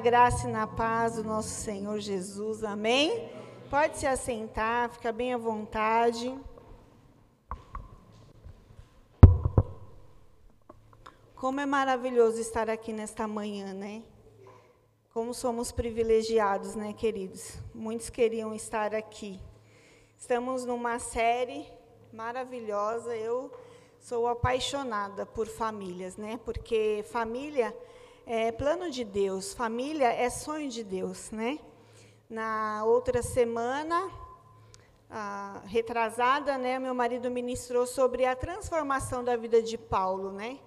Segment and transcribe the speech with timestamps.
[0.00, 2.64] graça e na paz do nosso Senhor Jesus.
[2.64, 3.30] Amém?
[3.68, 6.34] Pode se assentar, fica bem à vontade.
[11.34, 14.02] Como é maravilhoso estar aqui nesta manhã, né?
[15.12, 17.58] Como somos privilegiados, né, queridos?
[17.74, 19.38] Muitos queriam estar aqui.
[20.18, 21.66] Estamos numa série
[22.10, 23.14] maravilhosa.
[23.14, 23.52] Eu
[23.98, 26.40] sou apaixonada por famílias, né?
[26.42, 27.76] Porque família
[28.32, 31.58] é plano de Deus, família é sonho de Deus, né?
[32.28, 34.08] Na outra semana,
[35.64, 40.60] retrasada, né, meu marido ministrou sobre a transformação da vida de Paulo, né?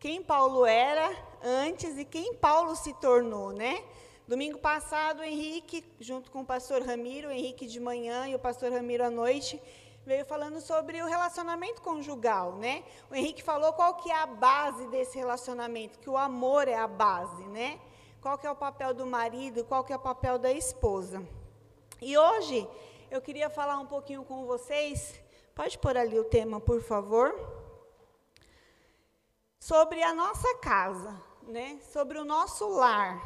[0.00, 1.08] Quem Paulo era
[1.44, 3.84] antes e quem Paulo se tornou, né?
[4.26, 8.38] Domingo passado, o Henrique, junto com o pastor Ramiro, o Henrique de manhã e o
[8.40, 9.62] pastor Ramiro à noite,
[10.06, 12.84] veio falando sobre o relacionamento conjugal, né?
[13.10, 16.86] O Henrique falou qual que é a base desse relacionamento, que o amor é a
[16.86, 17.80] base, né?
[18.20, 21.26] Qual que é o papel do marido, qual que é o papel da esposa.
[22.00, 22.68] E hoje
[23.10, 25.20] eu queria falar um pouquinho com vocês,
[25.56, 27.34] pode pôr ali o tema, por favor?
[29.58, 31.80] Sobre a nossa casa, né?
[31.92, 33.20] Sobre o nosso lar.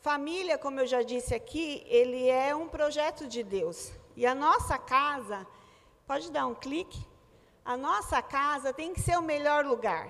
[0.00, 3.92] Família, como eu já disse aqui, ele é um projeto de Deus.
[4.16, 5.46] E a nossa casa,
[6.08, 7.06] Pode dar um clique?
[7.62, 10.08] A nossa casa tem que ser o melhor lugar.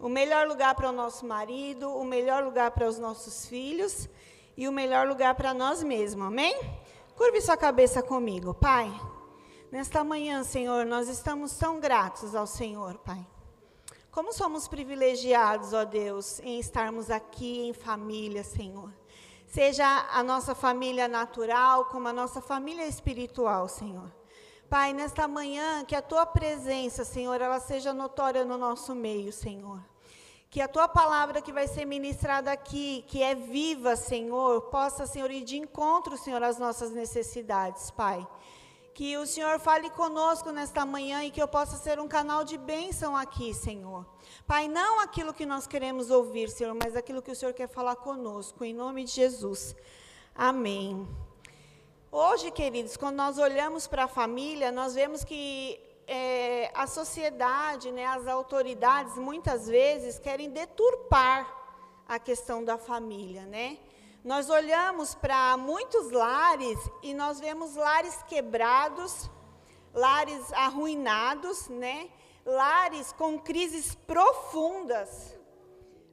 [0.00, 4.08] O melhor lugar para o nosso marido, o melhor lugar para os nossos filhos
[4.56, 6.26] e o melhor lugar para nós mesmos.
[6.26, 6.58] Amém?
[7.14, 8.92] Curve sua cabeça comigo, Pai.
[9.70, 13.24] Nesta manhã, Senhor, nós estamos tão gratos ao Senhor, Pai.
[14.10, 18.92] Como somos privilegiados, ó Deus, em estarmos aqui em família, Senhor.
[19.46, 24.10] Seja a nossa família natural, como a nossa família espiritual, Senhor.
[24.72, 29.78] Pai, nesta manhã, que a tua presença, Senhor, ela seja notória no nosso meio, Senhor.
[30.48, 35.30] Que a tua palavra que vai ser ministrada aqui, que é viva, Senhor, possa, Senhor,
[35.30, 38.26] ir de encontro, Senhor, às nossas necessidades, Pai.
[38.94, 42.56] Que o Senhor fale conosco nesta manhã e que eu possa ser um canal de
[42.56, 44.06] bênção aqui, Senhor.
[44.46, 47.96] Pai, não aquilo que nós queremos ouvir, Senhor, mas aquilo que o Senhor quer falar
[47.96, 49.76] conosco, em nome de Jesus.
[50.34, 51.06] Amém.
[52.14, 58.04] Hoje, queridos, quando nós olhamos para a família, nós vemos que é, a sociedade, né,
[58.04, 61.50] as autoridades, muitas vezes querem deturpar
[62.06, 63.78] a questão da família, né?
[64.22, 69.30] Nós olhamos para muitos lares e nós vemos lares quebrados,
[69.94, 72.10] lares arruinados, né?
[72.44, 75.34] Lares com crises profundas.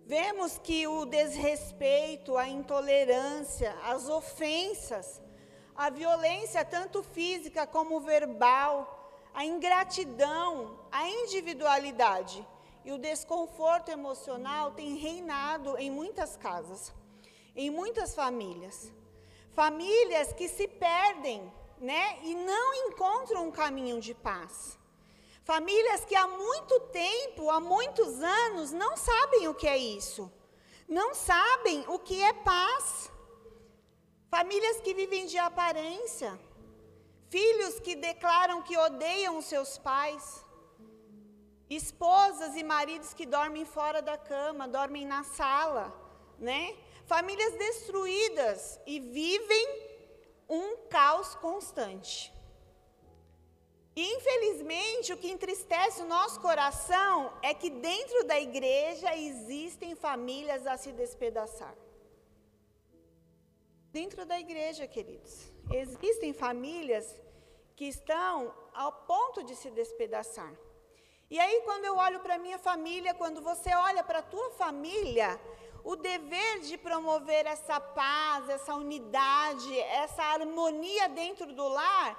[0.05, 5.21] Vemos que o desrespeito, a intolerância, as ofensas,
[5.79, 12.45] a violência, tanto física como verbal, a ingratidão, a individualidade
[12.83, 16.93] e o desconforto emocional têm reinado em muitas casas,
[17.55, 18.91] em muitas famílias.
[19.53, 24.77] Famílias que se perdem, né, e não encontram um caminho de paz.
[25.45, 30.29] Famílias que há muito tempo, há muitos anos, não sabem o que é isso.
[30.89, 33.09] Não sabem o que é paz.
[34.29, 36.39] Famílias que vivem de aparência.
[37.29, 40.45] Filhos que declaram que odeiam os seus pais.
[41.67, 45.85] Esposas e maridos que dormem fora da cama, dormem na sala,
[46.37, 46.75] né?
[47.05, 49.67] Famílias destruídas e vivem
[50.47, 52.31] um caos constante.
[53.95, 60.65] E, infelizmente, o que entristece o nosso coração é que dentro da igreja existem famílias
[60.67, 61.75] a se despedaçar
[63.91, 65.51] dentro da igreja, queridos.
[65.71, 67.19] Existem famílias
[67.75, 70.53] que estão ao ponto de se despedaçar.
[71.29, 74.49] E aí, quando eu olho para a minha família, quando você olha para a tua
[74.51, 75.39] família,
[75.83, 82.09] o dever de promover essa paz, essa unidade, essa harmonia dentro do lar,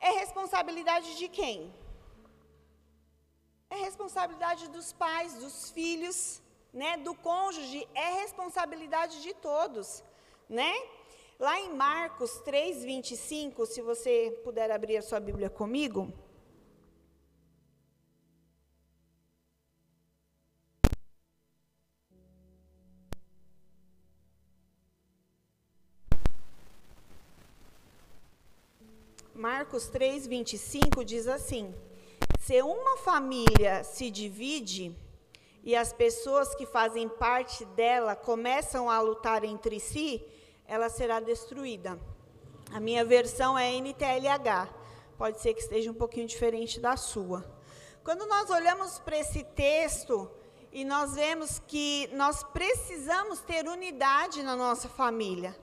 [0.00, 1.74] é responsabilidade de quem?
[3.68, 6.40] É responsabilidade dos pais, dos filhos,
[6.72, 10.02] né, do cônjuge, é responsabilidade de todos,
[10.48, 10.72] né?
[11.38, 16.12] Lá em Marcos 3, 25, se você puder abrir a sua Bíblia comigo.
[29.34, 31.74] Marcos 3, 25 diz assim:
[32.38, 34.96] Se uma família se divide
[35.64, 40.24] e as pessoas que fazem parte dela começam a lutar entre si,
[40.66, 41.98] ela será destruída.
[42.72, 44.68] A minha versão é NTLH.
[45.16, 47.44] Pode ser que esteja um pouquinho diferente da sua.
[48.02, 50.30] Quando nós olhamos para esse texto
[50.72, 55.56] e nós vemos que nós precisamos ter unidade na nossa família.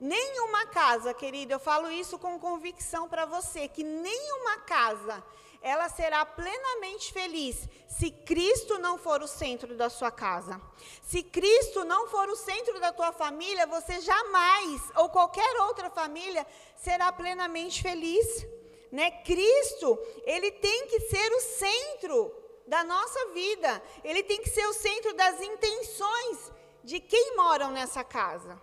[0.00, 5.22] Nenhuma casa, querida, eu falo isso com convicção para você, que nenhuma casa
[5.60, 10.60] ela será plenamente feliz se Cristo não for o centro da sua casa.
[11.02, 16.46] Se Cristo não for o centro da tua família, você jamais ou qualquer outra família
[16.76, 18.46] será plenamente feliz,
[18.92, 19.10] né?
[19.22, 22.34] Cristo, ele tem que ser o centro
[22.66, 23.82] da nossa vida.
[24.04, 26.52] Ele tem que ser o centro das intenções
[26.84, 28.60] de quem moram nessa casa.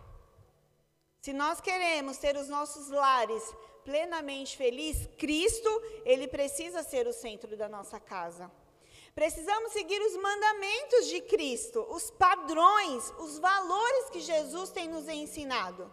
[1.19, 3.43] Se nós queremos ter os nossos lares
[3.85, 5.69] plenamente felizes, Cristo,
[6.03, 8.51] ele precisa ser o centro da nossa casa.
[9.13, 15.89] Precisamos seguir os mandamentos de Cristo, os padrões, os valores que Jesus tem nos ensinado.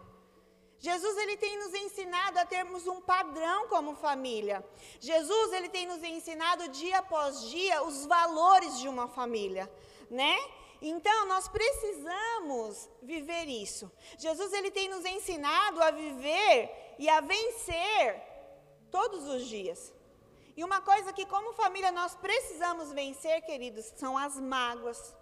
[0.77, 4.61] Jesus ele tem nos ensinado a termos um padrão como família.
[4.99, 9.71] Jesus ele tem nos ensinado dia após dia os valores de uma família,
[10.09, 10.35] né?
[10.85, 13.89] Então, nós precisamos viver isso.
[14.17, 18.21] Jesus ele tem nos ensinado a viver e a vencer
[18.91, 19.93] todos os dias.
[20.57, 25.15] E uma coisa que como família nós precisamos vencer, queridos, são as mágoas.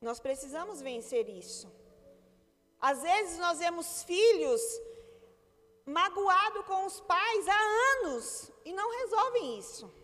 [0.00, 1.68] Nós precisamos vencer isso.
[2.80, 4.62] Às vezes nós vemos filhos
[5.84, 7.60] magoados com os pais há
[7.96, 9.97] anos e não resolvem isso.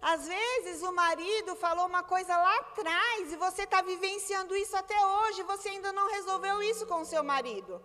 [0.00, 4.98] Às vezes o marido falou uma coisa lá atrás e você está vivenciando isso até
[5.06, 7.82] hoje, você ainda não resolveu isso com o seu marido.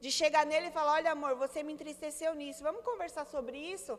[0.00, 3.98] De chegar nele e falar: Olha, amor, você me entristeceu nisso, vamos conversar sobre isso?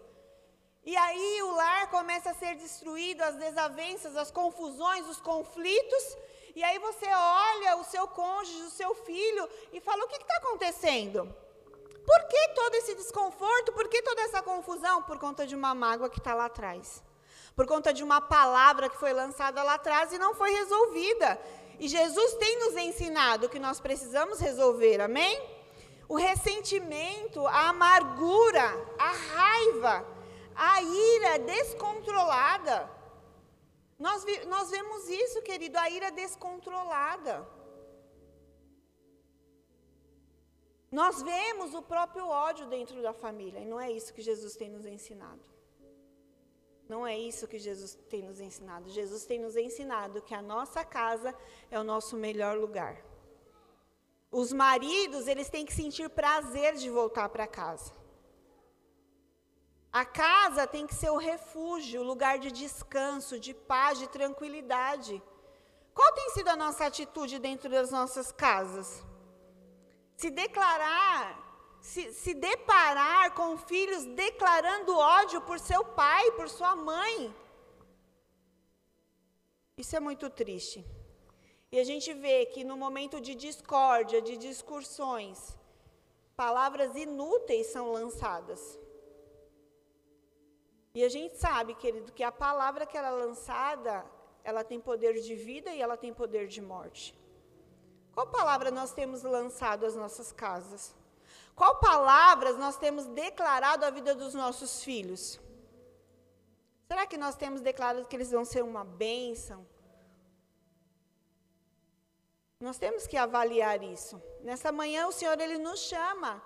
[0.86, 6.18] E aí o lar começa a ser destruído, as desavenças, as confusões, os conflitos.
[6.56, 10.38] E aí você olha o seu cônjuge, o seu filho e fala: O que está
[10.38, 11.36] acontecendo?
[12.06, 13.74] Por que todo esse desconforto?
[13.74, 15.04] Por que toda essa confusão?
[15.04, 17.04] Por conta de uma mágoa que está lá atrás
[17.56, 21.40] por conta de uma palavra que foi lançada lá atrás e não foi resolvida.
[21.80, 25.40] E Jesus tem nos ensinado que nós precisamos resolver, amém?
[26.10, 28.66] O ressentimento, a amargura,
[28.98, 30.06] a raiva,
[30.56, 32.90] a ira descontrolada.
[34.00, 37.48] Nós, nós vemos isso, querido, a ira descontrolada.
[40.92, 44.70] Nós vemos o próprio ódio dentro da família, e não é isso que Jesus tem
[44.70, 45.57] nos ensinado.
[46.90, 48.90] Não é isso que Jesus tem nos ensinado.
[48.90, 51.36] Jesus tem nos ensinado que a nossa casa
[51.70, 53.04] é o nosso melhor lugar.
[54.32, 57.92] Os maridos, eles têm que sentir prazer de voltar para casa.
[59.92, 65.22] A casa tem que ser o refúgio, o lugar de descanso, de paz, de tranquilidade.
[65.94, 69.04] Qual tem sido a nossa atitude dentro das nossas casas?
[70.16, 71.47] Se declarar
[71.92, 77.34] se, se deparar com filhos declarando ódio por seu pai, por sua mãe.
[79.78, 80.80] Isso é muito triste.
[81.72, 85.38] E a gente vê que no momento de discórdia, de discussões,
[86.36, 88.62] palavras inúteis são lançadas.
[90.94, 94.06] E a gente sabe, querido, que a palavra que ela é lançada,
[94.44, 97.16] ela tem poder de vida e ela tem poder de morte.
[98.14, 100.84] Qual palavra nós temos lançado às nossas casas?
[101.58, 105.40] Qual palavras nós temos declarado à vida dos nossos filhos?
[106.88, 109.66] Será que nós temos declarado que eles vão ser uma bênção?
[112.60, 114.22] Nós temos que avaliar isso.
[114.42, 116.44] Nessa manhã o Senhor ele nos chama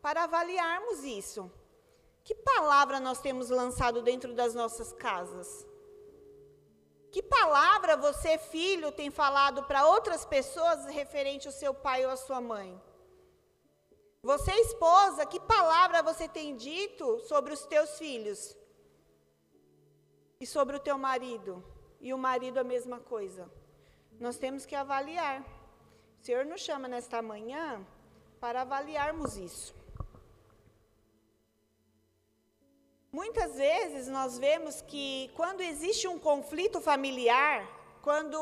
[0.00, 1.52] para avaliarmos isso.
[2.24, 5.66] Que palavra nós temos lançado dentro das nossas casas?
[7.12, 12.16] Que palavra você, filho, tem falado para outras pessoas referente ao seu pai ou à
[12.16, 12.80] sua mãe?
[14.24, 18.56] Você, esposa, que palavra você tem dito sobre os teus filhos?
[20.40, 21.62] E sobre o teu marido?
[22.00, 23.50] E o marido a mesma coisa.
[24.18, 25.42] Nós temos que avaliar.
[26.18, 27.86] O Senhor nos chama nesta manhã
[28.40, 29.74] para avaliarmos isso.
[33.12, 37.68] Muitas vezes nós vemos que quando existe um conflito familiar,
[38.00, 38.38] quando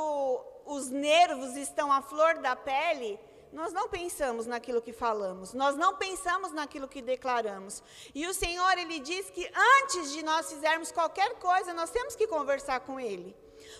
[0.64, 3.18] os nervos estão à flor da pele,
[3.52, 7.82] nós não pensamos naquilo que falamos, nós não pensamos naquilo que declaramos.
[8.14, 9.48] E o Senhor, Ele diz que
[9.82, 13.36] antes de nós fizermos qualquer coisa, nós temos que conversar com Ele.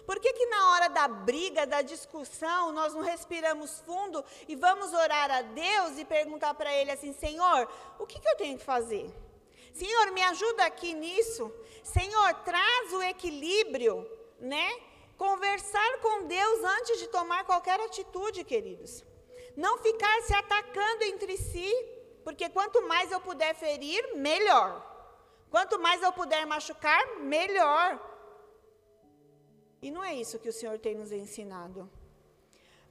[0.07, 4.93] Por que, que na hora da briga, da discussão, nós não respiramos fundo e vamos
[4.93, 7.67] orar a Deus e perguntar para Ele assim: Senhor,
[7.99, 9.11] o que, que eu tenho que fazer?
[9.73, 11.50] Senhor, me ajuda aqui nisso.
[11.83, 14.07] Senhor, traz o equilíbrio,
[14.38, 14.71] né?
[15.17, 19.02] Conversar com Deus antes de tomar qualquer atitude, queridos.
[19.56, 21.71] Não ficar se atacando entre si,
[22.25, 24.90] porque quanto mais eu puder ferir, melhor.
[25.50, 28.00] Quanto mais eu puder machucar, melhor.
[29.82, 31.90] E não é isso que o Senhor tem nos ensinado.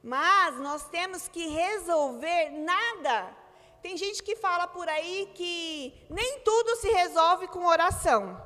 [0.02, 3.36] Mas nós temos que resolver nada.
[3.82, 8.40] Tem gente que fala por aí que nem tudo se resolve com oração.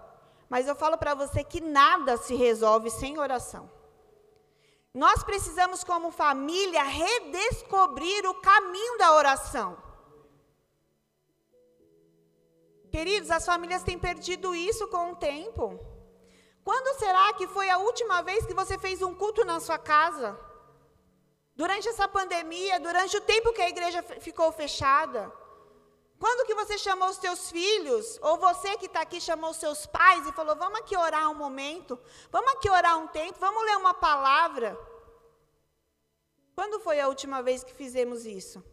[0.49, 3.76] Mas eu falo para você que nada se resolve sem oração.
[5.05, 9.77] Nós precisamos, como família, redescobrir o caminho da oração.
[12.91, 15.79] Queridos, as famílias têm perdido isso com o tempo.
[16.65, 20.29] Quando será que foi a última vez que você fez um culto na sua casa?
[21.55, 25.31] Durante essa pandemia, durante o tempo que a igreja ficou fechada?
[26.19, 29.85] Quando que você chamou os seus filhos, ou você que está aqui chamou os seus
[29.85, 31.99] pais e falou, vamos aqui orar um momento,
[32.33, 34.79] vamos aqui orar um tempo, vamos ler uma palavra?
[36.57, 38.65] Quando foi a última vez que fizemos isso?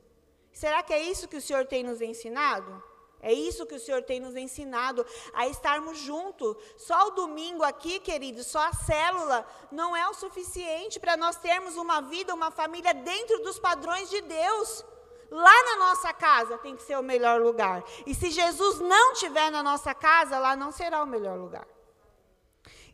[0.53, 2.81] Será que é isso que o Senhor tem nos ensinado?
[3.19, 6.55] É isso que o Senhor tem nos ensinado, a estarmos juntos.
[6.77, 11.75] Só o domingo aqui, queridos, só a célula não é o suficiente para nós termos
[11.75, 14.85] uma vida, uma família dentro dos padrões de Deus.
[15.29, 17.83] Lá na nossa casa tem que ser o melhor lugar.
[18.05, 21.67] E se Jesus não estiver na nossa casa, lá não será o melhor lugar.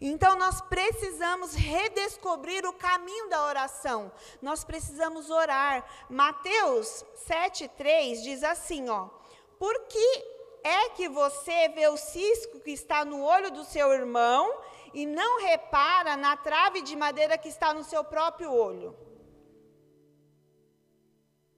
[0.02, 4.12] Então nós precisamos redescobrir o caminho da oração.
[4.42, 5.86] Nós precisamos orar.
[6.10, 9.10] Mateus 7:3 diz assim, ó:
[9.58, 10.26] Por que
[10.64, 14.62] é que você vê o cisco que está no olho do seu irmão
[14.94, 18.96] e não repara na trave de madeira que está no seu próprio olho?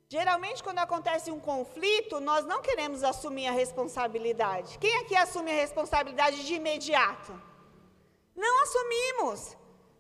[0.10, 4.78] Geralmente, quando acontece um conflito, nós não queremos assumir a responsabilidade.
[4.78, 7.51] Quem aqui assume a responsabilidade de imediato?
[8.44, 9.40] Não assumimos.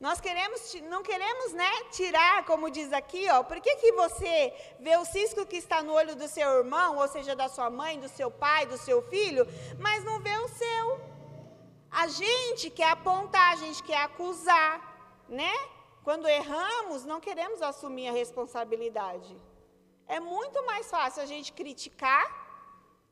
[0.05, 0.59] Nós queremos,
[0.93, 3.43] não queremos, né, tirar, como diz aqui, ó.
[3.43, 7.07] Por que, que você vê o cisco que está no olho do seu irmão, ou
[7.07, 9.45] seja, da sua mãe, do seu pai, do seu filho,
[9.85, 10.85] mas não vê o seu?
[12.03, 14.73] A gente quer apontar, a gente quer acusar,
[15.29, 15.53] né?
[16.03, 19.39] Quando erramos, não queremos assumir a responsabilidade.
[20.07, 22.25] É muito mais fácil a gente criticar,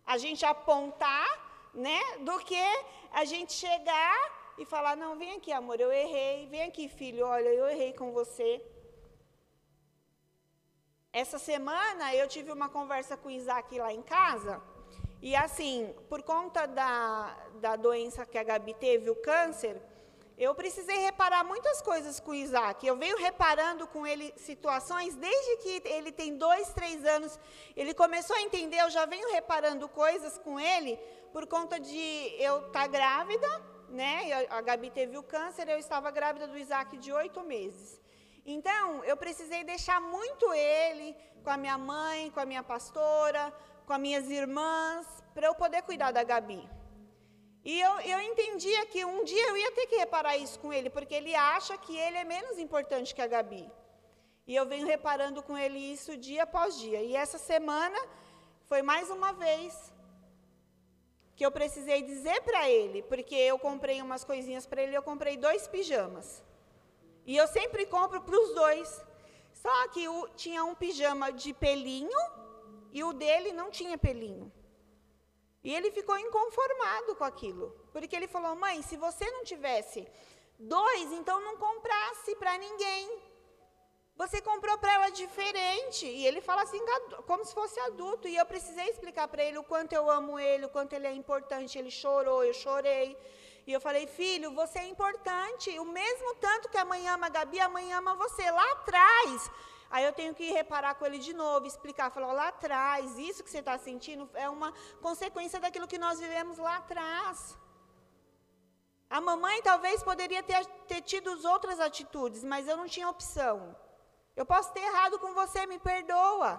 [0.07, 1.29] a gente apontar,
[1.71, 2.65] né, do que
[3.11, 7.49] a gente chegar e falar: não, vem aqui, amor, eu errei, vem aqui, filho, olha,
[7.49, 8.61] eu errei com você.
[11.11, 14.61] Essa semana eu tive uma conversa com o Isaac lá em casa,
[15.21, 19.81] e assim, por conta da, da doença que a Gabi teve, o câncer,
[20.37, 22.87] eu precisei reparar muitas coisas com o Isaac.
[22.87, 27.37] Eu venho reparando com ele situações desde que ele tem dois, três anos.
[27.75, 30.97] Ele começou a entender, eu já venho reparando coisas com ele
[31.33, 34.45] por conta de eu estar tá grávida, né?
[34.49, 37.99] A Gabi teve o câncer, eu estava grávida do Isaac de oito meses.
[38.45, 43.53] Então, eu precisei deixar muito ele com a minha mãe, com a minha pastora,
[43.85, 46.67] com as minhas irmãs, para eu poder cuidar da Gabi.
[47.63, 50.89] E eu, eu entendia que um dia eu ia ter que reparar isso com ele,
[50.89, 53.69] porque ele acha que ele é menos importante que a Gabi.
[54.47, 57.01] E eu venho reparando com ele isso dia após dia.
[57.03, 57.99] E essa semana
[58.65, 59.93] foi mais uma vez
[61.39, 65.37] que eu precisei dizer para ele, porque eu comprei umas coisinhas para ele, eu comprei
[65.37, 66.43] dois pijamas.
[67.25, 69.01] E eu sempre compro para os dois.
[69.53, 72.21] Só que o, tinha um pijama de pelinho
[72.91, 74.51] e o dele não tinha pelinho.
[75.63, 80.05] E ele ficou inconformado com aquilo, porque ele falou: mãe, se você não tivesse
[80.59, 83.17] dois, então não comprasse para ninguém.
[84.21, 86.05] Você comprou para ela diferente.
[86.05, 86.81] E ele fala assim,
[87.25, 88.27] como se fosse adulto.
[88.27, 91.13] E eu precisei explicar para ele o quanto eu amo ele, o quanto ele é
[91.13, 91.79] importante.
[91.79, 93.17] Ele chorou, eu chorei.
[93.65, 95.67] E eu falei, filho, você é importante.
[95.79, 98.51] O mesmo tanto que a mãe ama a Gabi, a mãe ama você.
[98.51, 99.49] Lá atrás,
[99.91, 103.49] Aí eu tenho que reparar com ele de novo, explicar, falar, lá atrás, isso que
[103.49, 104.71] você está sentindo é uma
[105.01, 107.57] consequência daquilo que nós vivemos lá atrás.
[109.09, 113.75] A mamãe talvez poderia ter, ter tido outras atitudes, mas eu não tinha opção.
[114.39, 116.51] Eu posso ter errado com você, me perdoa.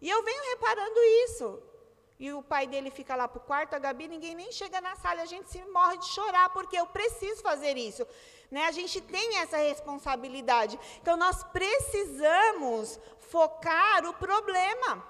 [0.00, 1.62] E eu venho reparando isso.
[2.18, 4.94] E o pai dele fica lá para o quarto, a Gabi, ninguém nem chega na
[4.96, 8.06] sala, a gente se morre de chorar, porque eu preciso fazer isso.
[8.50, 8.64] Né?
[8.64, 10.80] A gente tem essa responsabilidade.
[11.02, 12.98] Então, nós precisamos
[13.34, 15.04] focar o problema.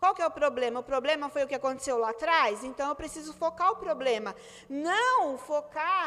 [0.00, 0.80] Qual que é o problema?
[0.80, 4.34] O problema foi o que aconteceu lá atrás, então eu preciso focar o problema.
[4.68, 6.02] Não focar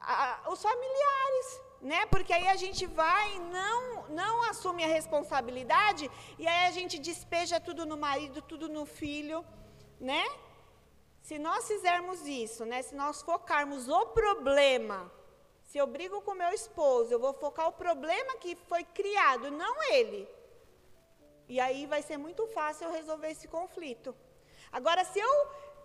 [0.00, 1.67] a, os familiares.
[1.80, 2.06] Né?
[2.06, 7.60] Porque aí a gente vai não, não assume a responsabilidade, e aí a gente despeja
[7.60, 9.44] tudo no marido, tudo no filho,
[10.00, 10.24] né?
[11.22, 15.10] Se nós fizermos isso, né, se nós focarmos o problema
[15.68, 19.82] se eu brigo com meu esposo, eu vou focar o problema que foi criado, não
[19.92, 20.26] ele.
[21.46, 24.16] E aí vai ser muito fácil eu resolver esse conflito.
[24.72, 25.32] Agora, se eu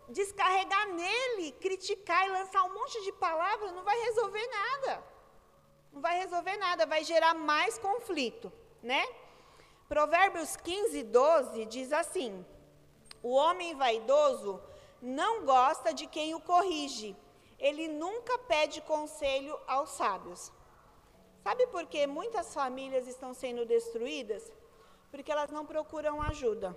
[0.08, 5.04] descarregar nele, criticar e lançar um monte de palavras, não vai resolver nada.
[5.94, 9.06] Não vai resolver nada, vai gerar mais conflito, né?
[9.88, 12.44] Provérbios 15, 12 diz assim:
[13.22, 14.60] O homem vaidoso
[15.02, 17.16] não gosta de quem o corrige,
[17.60, 20.52] ele nunca pede conselho aos sábios.
[21.44, 24.52] Sabe por que muitas famílias estão sendo destruídas?
[25.12, 26.76] Porque elas não procuram ajuda.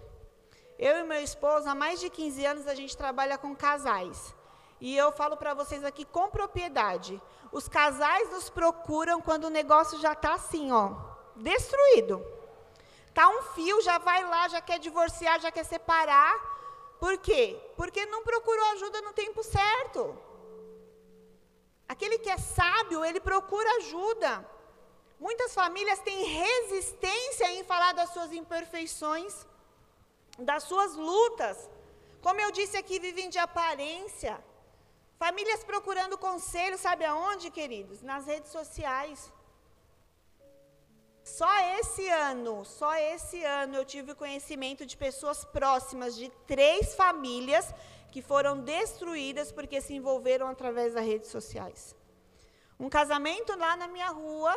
[0.79, 4.35] Eu e meu esposo, há mais de 15 anos, a gente trabalha com casais.
[4.81, 7.21] E eu falo para vocês aqui com propriedade.
[7.51, 10.95] Os casais nos procuram quando o negócio já está assim, ó,
[11.37, 12.25] destruído.
[13.15, 16.35] Tá um fio, já vai lá, já quer divorciar, já quer separar.
[17.01, 17.59] Por quê?
[17.77, 20.17] Porque não procurou ajuda no tempo certo.
[21.89, 24.47] Aquele que é sábio, ele procura ajuda.
[25.19, 29.47] Muitas famílias têm resistência em falar das suas imperfeições,
[30.39, 31.71] das suas lutas.
[32.21, 34.39] Como eu disse aqui, vivem de aparência.
[35.19, 38.03] Famílias procurando conselho, sabe aonde, queridos?
[38.03, 39.33] Nas redes sociais.
[41.25, 47.75] Só esse ano, só esse ano eu tive conhecimento de pessoas próximas de três famílias
[48.13, 51.97] que foram destruídas porque se envolveram através das redes sociais.
[52.79, 54.55] Um casamento lá na minha rua,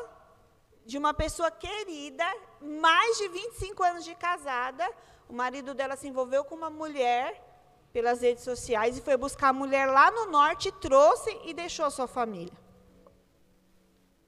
[0.85, 2.25] de uma pessoa querida,
[2.61, 4.87] mais de 25 anos de casada,
[5.27, 7.48] o marido dela se envolveu com uma mulher
[7.91, 11.91] pelas redes sociais e foi buscar a mulher lá no norte, trouxe e deixou a
[11.91, 12.53] sua família.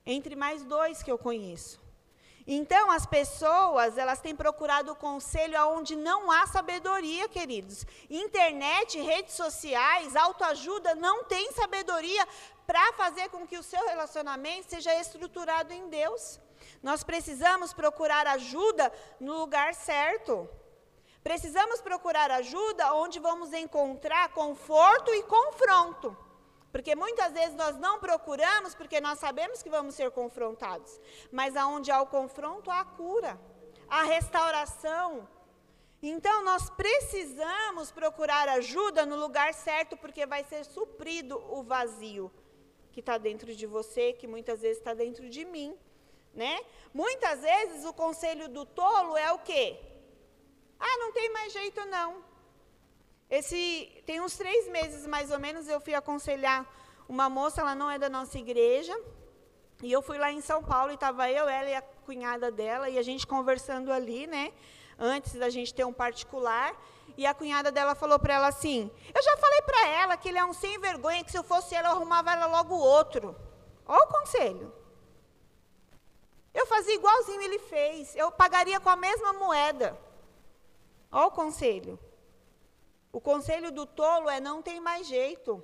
[0.06, 1.80] Entre mais dois que eu conheço.
[2.46, 7.86] Então, as pessoas, elas têm procurado o conselho aonde não há sabedoria, queridos.
[8.10, 12.28] Internet, redes sociais, autoajuda, não tem sabedoria
[12.66, 16.40] para fazer com que o seu relacionamento seja estruturado em Deus.
[16.82, 20.50] Nós precisamos procurar ajuda no lugar certo.
[21.24, 26.18] Precisamos procurar ajuda onde vamos encontrar conforto e confronto.
[26.72, 31.00] Porque muitas vezes nós não procuramos porque nós sabemos que vamos ser confrontados.
[31.32, 33.40] Mas aonde há o confronto, há a cura,
[33.88, 35.28] a restauração.
[36.02, 42.32] Então nós precisamos procurar ajuda no lugar certo, porque vai ser suprido o vazio
[42.92, 45.78] que está dentro de você, que muitas vezes está dentro de mim.
[46.34, 46.62] Né?
[46.94, 49.78] Muitas vezes o conselho do tolo é o quê?
[50.82, 52.24] Ah, não tem mais jeito não.
[53.30, 56.66] Esse tem uns três meses mais ou menos eu fui aconselhar
[57.08, 58.98] uma moça, ela não é da nossa igreja,
[59.84, 62.90] e eu fui lá em São Paulo e estava eu, ela e a cunhada dela
[62.90, 64.52] e a gente conversando ali, né?
[64.98, 66.76] Antes da gente ter um particular,
[67.18, 70.38] e a cunhada dela falou para ela assim: Eu já falei para ela que ele
[70.38, 73.36] é um sem vergonha, que se eu fosse ela eu arrumava ela logo outro.
[73.86, 74.74] Olha o conselho.
[76.54, 79.98] Eu fazia igualzinho ele fez, eu pagaria com a mesma moeda.
[81.12, 82.00] Olha o conselho.
[83.12, 85.64] O conselho do tolo é não tem mais jeito.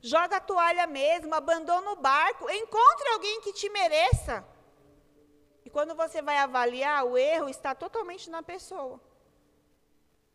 [0.00, 4.44] Joga a toalha mesmo, abandona o barco, encontre alguém que te mereça.
[5.64, 9.00] E quando você vai avaliar, o erro está totalmente na pessoa.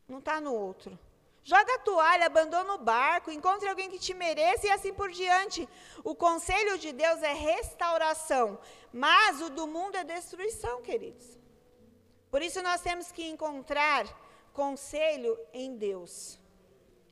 [0.07, 0.97] Não está no outro.
[1.45, 5.67] Joga a toalha, abandona o barco, encontre alguém que te mereça e assim por diante.
[6.03, 8.57] O conselho de Deus é restauração,
[8.93, 11.37] mas o do mundo é destruição, queridos.
[12.31, 14.05] Por isso nós temos que encontrar
[14.53, 16.39] conselho em Deus.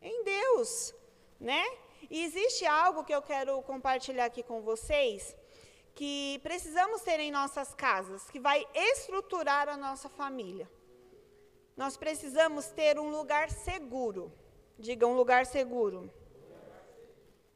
[0.01, 0.93] Em Deus,
[1.39, 1.63] né?
[2.09, 5.35] E existe algo que eu quero compartilhar aqui com vocês,
[5.93, 10.69] que precisamos ter em nossas casas, que vai estruturar a nossa família.
[11.75, 14.31] Nós precisamos ter um lugar seguro.
[14.77, 16.11] Diga um lugar seguro.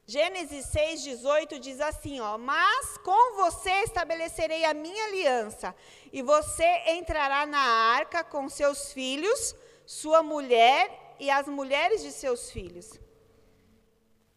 [0.07, 5.75] Gênesis 6, 18 diz assim: ó, Mas com você estabelecerei a minha aliança,
[6.13, 12.51] e você entrará na arca com seus filhos, sua mulher e as mulheres de seus
[12.51, 12.99] filhos.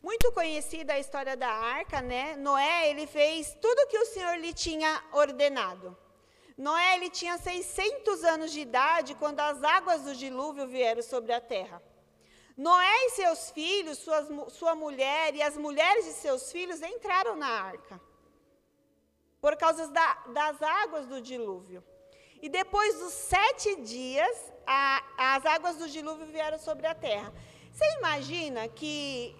[0.02, 2.36] Muito conhecida a história da arca, né?
[2.36, 5.96] Noé, ele fez tudo o que o Senhor lhe tinha ordenado.
[6.56, 11.40] Noé, ele tinha 600 anos de idade quando as águas do dilúvio vieram sobre a
[11.40, 11.82] terra.
[12.56, 17.48] Noé e seus filhos, suas, sua mulher e as mulheres de seus filhos entraram na
[17.48, 18.00] arca.
[19.40, 21.84] Por causa da, das águas do dilúvio.
[22.42, 25.02] E depois dos sete dias, a,
[25.36, 27.32] as águas do dilúvio vieram sobre a terra.
[27.72, 29.34] Você imagina que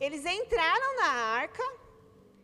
[0.00, 1.10] eles entraram na
[1.42, 1.62] arca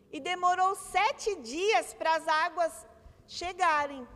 [0.09, 2.87] e demorou sete dias para as águas
[3.27, 4.07] chegarem.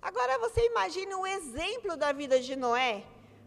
[0.00, 3.04] Agora você imagina o exemplo da vida de Noé,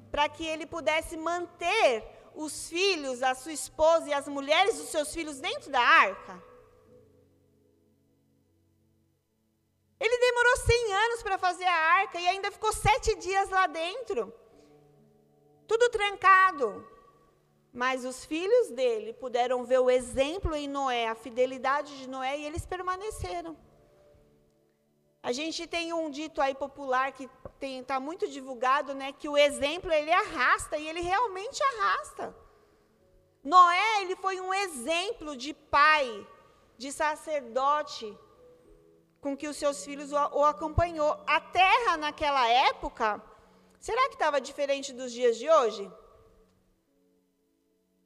[0.10, 5.14] para que ele pudesse manter os filhos, a sua esposa e as mulheres dos seus
[5.14, 6.42] filhos dentro da arca.
[10.00, 14.34] Ele demorou 100 anos para fazer a arca e ainda ficou sete dias lá dentro.
[15.68, 16.86] Tudo trancado.
[17.72, 22.46] Mas os filhos dele puderam ver o exemplo em Noé, a fidelidade de Noé, e
[22.46, 23.58] eles permaneceram.
[25.22, 27.30] A gente tem um dito aí popular que
[27.62, 32.36] está muito divulgado, né, que o exemplo ele arrasta e ele realmente arrasta.
[33.44, 36.28] Noé ele foi um exemplo de pai,
[36.78, 38.18] de sacerdote,
[39.26, 41.12] com que os seus filhos o, acompanhou.
[41.26, 43.20] A terra naquela época,
[43.80, 45.84] será que estava diferente dos dias de hoje?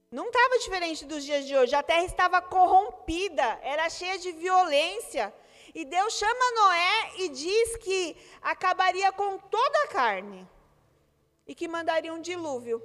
[0.10, 1.76] Não estava diferente dos dias de hoje.
[1.76, 5.34] A terra estava corrompida, era cheia de violência.
[5.76, 10.48] E Deus chama Noé e diz que acabaria com toda a carne
[11.46, 12.82] e que mandaria um dilúvio.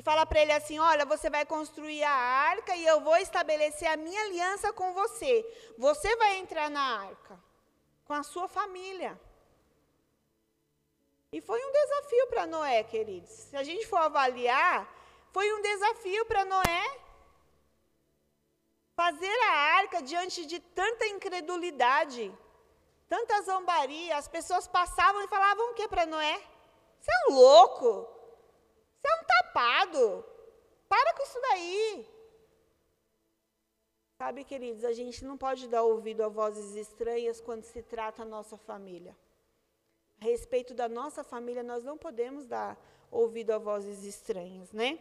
[0.00, 3.86] E fala para ele assim: Olha, você vai construir a arca e eu vou estabelecer
[3.86, 5.32] a minha aliança com você.
[5.76, 7.38] Você vai entrar na arca
[8.06, 9.12] com a sua família.
[11.30, 13.30] E foi um desafio para Noé, queridos.
[13.30, 14.88] Se a gente for avaliar,
[15.32, 16.84] foi um desafio para Noé
[18.96, 22.34] fazer a arca diante de tanta incredulidade,
[23.06, 24.16] tanta zombaria.
[24.16, 26.40] As pessoas passavam e falavam o que para Noé?
[26.98, 28.08] Você é um louco,
[29.00, 30.24] você é um tapado,
[30.88, 32.08] para com isso daí.
[34.16, 38.24] Sabe, queridos, a gente não pode dar ouvido a vozes estranhas quando se trata a
[38.24, 39.16] nossa família.
[40.20, 42.76] A respeito da nossa família, nós não podemos dar
[43.10, 44.98] ouvido a vozes estranhas, né?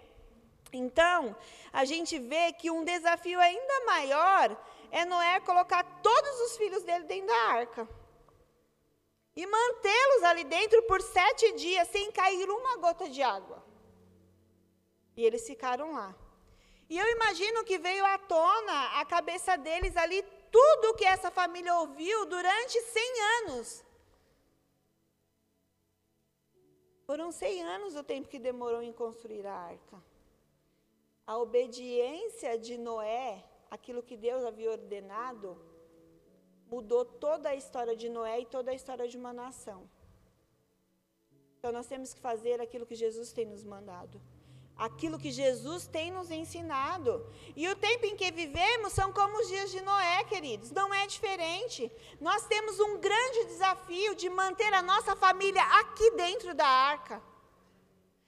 [0.71, 1.35] Então,
[1.73, 4.57] a gente vê que um desafio ainda maior
[4.91, 7.89] é Noé colocar todos os filhos dele dentro da arca.
[9.35, 13.58] E mantê-los ali dentro por sete dias, sem cair uma gota de água.
[15.19, 16.09] E eles ficaram lá.
[16.89, 20.19] E eu imagino que veio à tona a cabeça deles ali
[20.57, 23.83] tudo o que essa família ouviu durante 100 anos.
[27.07, 29.97] Foram 100 anos o tempo que demorou em construir a arca.
[31.27, 35.49] A obediência de Noé, aquilo que Deus havia ordenado,
[36.73, 39.81] mudou toda a história de Noé e toda a história de uma nação.
[41.57, 44.17] Então nós temos que fazer aquilo que Jesus tem nos mandado.
[44.87, 47.11] Aquilo que Jesus tem nos ensinado.
[47.53, 50.71] E o tempo em que vivemos são como os dias de Noé, queridos.
[50.71, 51.91] Não é diferente.
[52.21, 57.21] Nós temos um grande desafio de manter a nossa família aqui dentro da arca.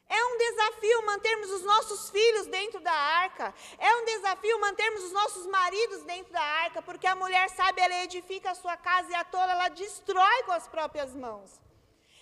[0.09, 3.53] É um desafio mantermos os nossos filhos dentro da arca.
[3.77, 8.03] É um desafio mantermos os nossos maridos dentro da arca, porque a mulher sabe, ela
[8.03, 11.49] edifica a sua casa e a tola ela destrói com as próprias mãos.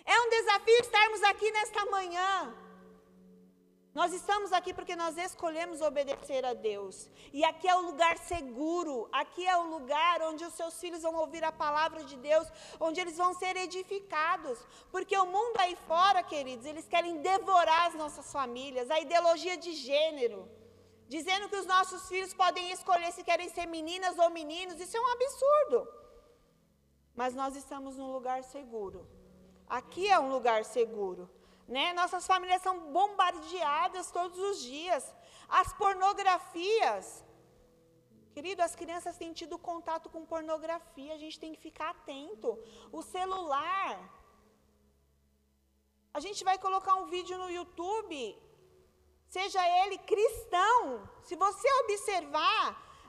[0.06, 2.56] É um desafio estarmos aqui nesta manhã
[4.00, 7.10] nós estamos aqui porque nós escolhemos obedecer a Deus.
[7.34, 11.16] E aqui é o lugar seguro, aqui é o lugar onde os seus filhos vão
[11.16, 12.48] ouvir a palavra de Deus,
[12.80, 14.58] onde eles vão ser edificados.
[14.90, 19.74] Porque o mundo aí fora, queridos, eles querem devorar as nossas famílias, a ideologia de
[19.74, 20.48] gênero,
[21.10, 25.02] dizendo que os nossos filhos podem escolher se querem ser meninas ou meninos, isso é
[25.02, 25.80] um absurdo.
[27.14, 29.06] Mas nós estamos num lugar seguro.
[29.68, 31.30] Aqui é um lugar seguro.
[31.76, 31.94] Né?
[31.94, 35.04] Nossas famílias são bombardeadas todos os dias.
[35.48, 37.24] As pornografias.
[38.34, 42.50] Querido, as crianças têm tido contato com pornografia, a gente tem que ficar atento.
[42.92, 43.92] O celular.
[46.12, 48.20] A gente vai colocar um vídeo no YouTube,
[49.28, 51.08] seja ele cristão.
[51.24, 52.64] Se você observar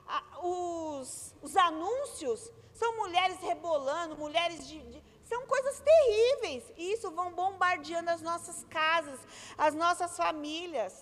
[0.07, 5.00] a, os, os anúncios, são mulheres rebolando, mulheres de, de
[5.31, 6.63] são coisas terríveis.
[6.81, 9.19] E isso vão bombardeando as nossas casas,
[9.67, 10.93] as nossas famílias.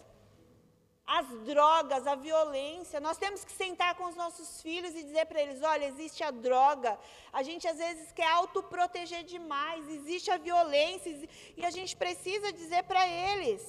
[1.19, 2.99] As drogas, a violência.
[3.07, 6.29] Nós temos que sentar com os nossos filhos e dizer para eles: olha, existe a
[6.47, 6.91] droga.
[7.33, 9.89] A gente às vezes quer autoproteger demais.
[9.97, 11.09] Existe a violência.
[11.57, 13.63] E a gente precisa dizer para eles.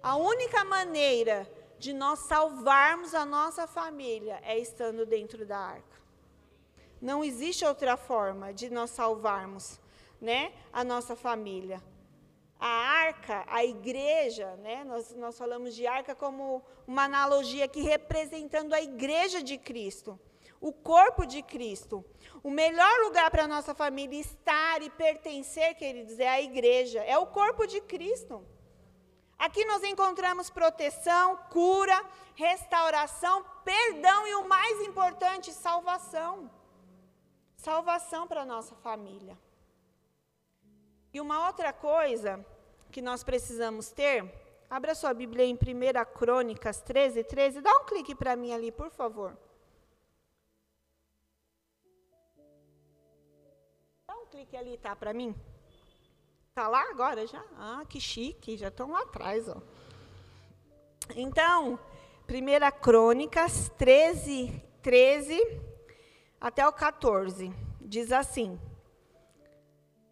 [0.00, 1.38] A única maneira
[1.84, 5.87] de nós salvarmos a nossa família é estando dentro da arca.
[7.00, 9.80] Não existe outra forma de nós salvarmos
[10.20, 11.82] né, a nossa família.
[12.58, 18.72] A arca, a igreja, né, nós, nós falamos de arca como uma analogia aqui representando
[18.72, 20.18] a igreja de Cristo,
[20.60, 22.04] o corpo de Cristo.
[22.42, 27.16] O melhor lugar para a nossa família estar e pertencer, queridos, é a igreja, é
[27.16, 28.44] o corpo de Cristo.
[29.38, 36.50] Aqui nós encontramos proteção, cura, restauração, perdão e o mais importante, salvação
[37.58, 39.36] salvação para a nossa família.
[41.12, 42.44] E uma outra coisa
[42.90, 44.24] que nós precisamos ter,
[44.70, 45.58] abra sua Bíblia em 1
[46.14, 49.36] Crônicas 13, 13, dá um clique para mim ali, por favor.
[54.06, 55.34] Dá um clique ali, tá, para mim?
[56.54, 57.44] Tá lá agora já?
[57.56, 59.60] Ah, que chique, já estão lá atrás, ó.
[61.16, 61.78] Então,
[62.28, 65.67] 1 Crônicas 13, 13
[66.40, 68.58] até o 14, diz assim: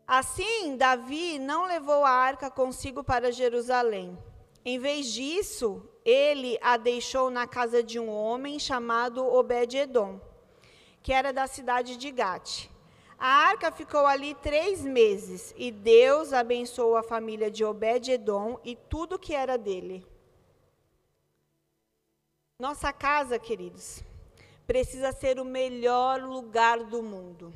[0.06, 4.16] Assim, Davi não levou a arca consigo para Jerusalém.
[4.64, 10.20] Em vez disso, ele a deixou na casa de um homem chamado Obed-Edom,
[11.02, 12.68] que era da cidade de Gate.
[13.18, 19.18] A arca ficou ali três meses, e Deus abençoou a família de Obed-Edom e tudo
[19.18, 20.06] que era dele.
[22.60, 24.02] Nossa casa, queridos,
[24.66, 27.52] precisa ser o melhor lugar do mundo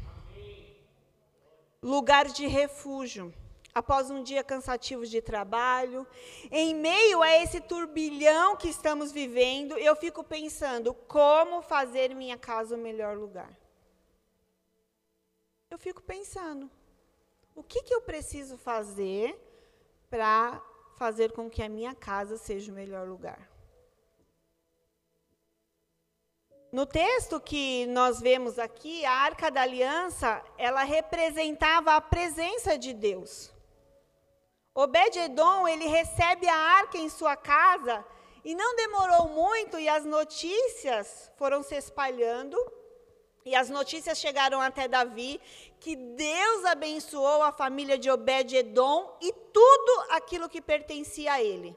[1.83, 3.33] lugar de refúgio.
[3.73, 6.05] Após um dia cansativo de trabalho,
[6.51, 12.75] em meio a esse turbilhão que estamos vivendo, eu fico pensando como fazer minha casa
[12.75, 13.57] o melhor lugar.
[15.70, 16.68] Eu fico pensando,
[17.55, 19.38] o que, que eu preciso fazer
[20.11, 20.61] para
[20.96, 23.50] fazer com que a minha casa seja o melhor lugar?
[26.72, 32.94] No texto que nós vemos aqui, a Arca da Aliança, ela representava a presença de
[32.94, 33.52] Deus.
[34.72, 38.04] Obed-edom, ele recebe a arca em sua casa
[38.44, 42.56] e não demorou muito e as notícias foram se espalhando
[43.44, 45.40] e as notícias chegaram até Davi
[45.80, 51.76] que Deus abençoou a família de Obed-edom e tudo aquilo que pertencia a ele.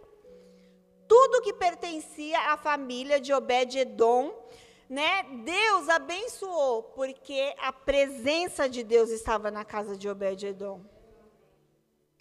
[1.08, 4.42] Tudo que pertencia à família de Obed-edom
[4.89, 10.82] né, Deus abençoou, porque a presença de Deus estava na casa de Obed-Edom.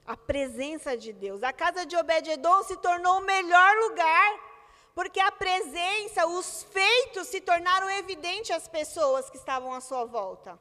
[0.06, 1.42] A presença de Deus.
[1.42, 4.40] A casa de Obed-Edom se tornou o melhor lugar,
[4.94, 10.58] porque a presença, os feitos se tornaram evidentes às pessoas que estavam à sua volta.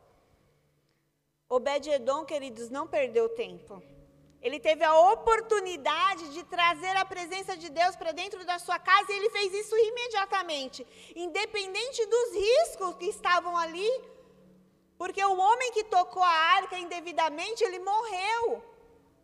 [1.50, 3.84] Obed-Edom, queridos, não perdeu tempo.
[4.42, 9.12] Ele teve a oportunidade de trazer a presença de Deus para dentro da sua casa
[9.12, 13.92] e ele fez isso imediatamente, independente dos riscos que estavam ali.
[14.98, 18.64] Porque o homem que tocou a arca indevidamente, ele morreu.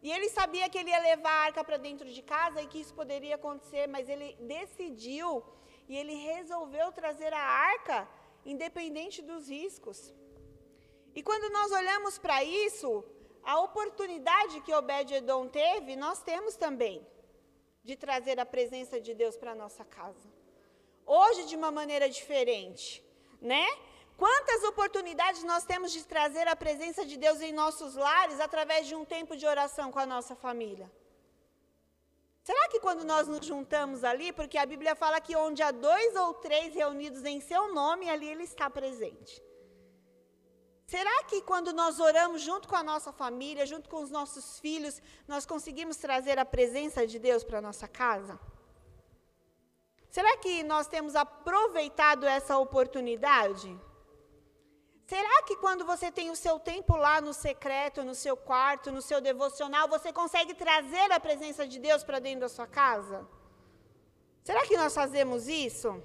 [0.02, 2.80] E ele sabia que ele ia levar a arca para dentro de casa e que
[2.80, 5.44] isso poderia acontecer, mas ele decidiu
[5.90, 8.08] e ele resolveu trazer a arca
[8.46, 10.14] independente dos riscos.
[11.16, 13.04] E quando nós olhamos para isso,
[13.48, 16.96] a oportunidade que Obed-Edom teve, nós temos também,
[17.82, 20.28] de trazer a presença de Deus para a nossa casa.
[21.06, 23.02] Hoje, de uma maneira diferente,
[23.42, 23.66] né?
[24.18, 28.96] Quantas oportunidades nós temos de trazer a presença de Deus em nossos lares através de
[28.96, 30.92] um tempo de oração com a nossa família?
[32.44, 36.16] Será que quando nós nos juntamos ali, porque a Bíblia fala que onde há dois
[36.18, 39.42] ou três reunidos em seu nome, ali ele está presente.
[40.88, 45.02] Será que quando nós oramos junto com a nossa família, junto com os nossos filhos,
[45.28, 48.40] nós conseguimos trazer a presença de Deus para a nossa casa?
[50.10, 53.70] Será que nós temos aproveitado essa oportunidade?
[55.06, 59.02] Será que quando você tem o seu tempo lá no secreto, no seu quarto, no
[59.02, 63.28] seu devocional, você consegue trazer a presença de Deus para dentro da sua casa?
[64.42, 66.02] Será que nós fazemos isso?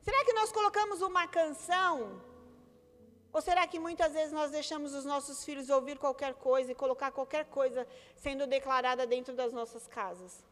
[0.00, 2.22] Será que nós colocamos uma canção
[3.32, 7.10] ou será que muitas vezes nós deixamos os nossos filhos ouvir qualquer coisa e colocar
[7.10, 7.86] qualquer coisa
[8.16, 10.44] sendo declarada dentro das nossas casas?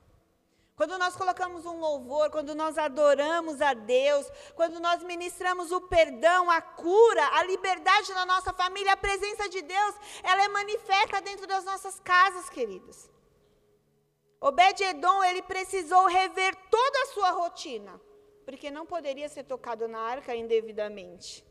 [0.76, 6.50] Quando nós colocamos um louvor, quando nós adoramos a Deus, quando nós ministramos o perdão,
[6.50, 11.46] a cura, a liberdade na nossa família, a presença de Deus, ela é manifesta dentro
[11.46, 13.08] das nossas casas, queridos.
[14.40, 18.00] Obed-Edom, ele precisou rever toda a sua rotina,
[18.44, 21.44] porque não poderia ser tocado na arca indevidamente,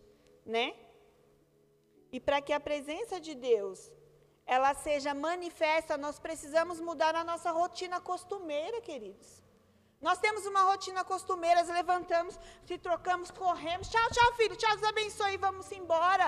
[0.46, 0.76] né?
[2.15, 3.91] E para que a presença de Deus
[4.45, 9.41] ela seja manifesta, nós precisamos mudar a nossa rotina costumeira, queridos.
[9.99, 15.38] Nós temos uma rotina costumeira, levantamos, se trocamos, corremos, tchau, tchau, filho, tchau, Deus abençoe,
[15.38, 16.28] vamos embora.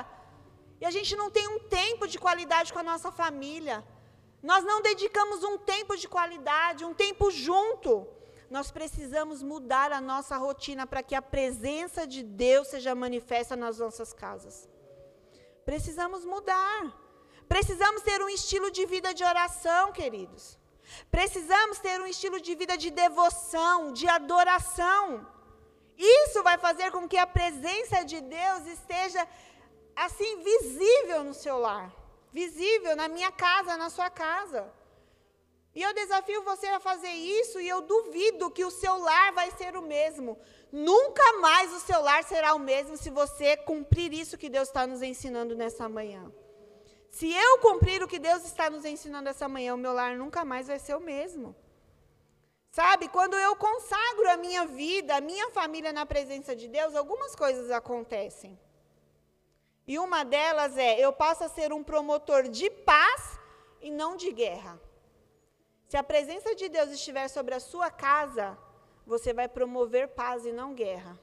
[0.81, 3.85] E a gente não tem um tempo de qualidade com a nossa família.
[4.41, 8.07] Nós não dedicamos um tempo de qualidade, um tempo junto.
[8.49, 13.77] Nós precisamos mudar a nossa rotina para que a presença de Deus seja manifesta nas
[13.77, 14.69] nossas casas.
[15.65, 16.81] Precisamos mudar.
[17.47, 20.57] Precisamos ter um estilo de vida de oração, queridos.
[21.09, 25.27] Precisamos ter um estilo de vida de devoção, de adoração.
[25.97, 29.27] Isso vai fazer com que a presença de Deus esteja
[29.95, 31.91] assim visível no seu lar,
[32.31, 34.71] visível na minha casa, na sua casa.
[35.75, 39.51] E eu desafio você a fazer isso e eu duvido que o seu lar vai
[39.51, 40.39] ser o mesmo.
[40.71, 44.87] Nunca mais o seu lar será o mesmo se você cumprir isso que Deus está
[44.87, 46.31] nos ensinando nessa manhã.
[47.09, 50.45] Se eu cumprir o que Deus está nos ensinando essa manhã, o meu lar nunca
[50.45, 51.53] mais vai ser o mesmo.
[52.71, 57.35] Sabe, quando eu consagro a minha vida, a minha família na presença de Deus, algumas
[57.35, 58.59] coisas acontecem.
[59.87, 63.39] E uma delas é: eu passo a ser um promotor de paz
[63.81, 64.77] e não de guerra.
[65.87, 68.57] Se a presença de Deus estiver sobre a sua casa,
[69.05, 71.17] você vai promover paz e não guerra.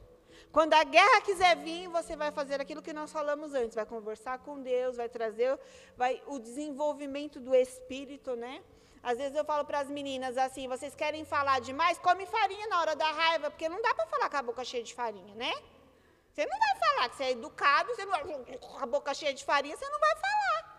[0.53, 4.39] Quando a guerra quiser vir, você vai fazer aquilo que nós falamos antes, vai conversar
[4.39, 5.59] com Deus, vai trazer
[5.97, 8.63] vai, o desenvolvimento do espírito, né?
[9.03, 11.99] Às vezes eu falo para as meninas assim: vocês querem falar demais?
[11.99, 14.83] Come farinha na hora da raiva, porque não dá para falar com a boca cheia
[14.83, 15.53] de farinha, né?
[16.33, 19.35] Você não vai falar que você é educado, você não vai com a boca cheia
[19.35, 20.72] de farinha, você não vai falar.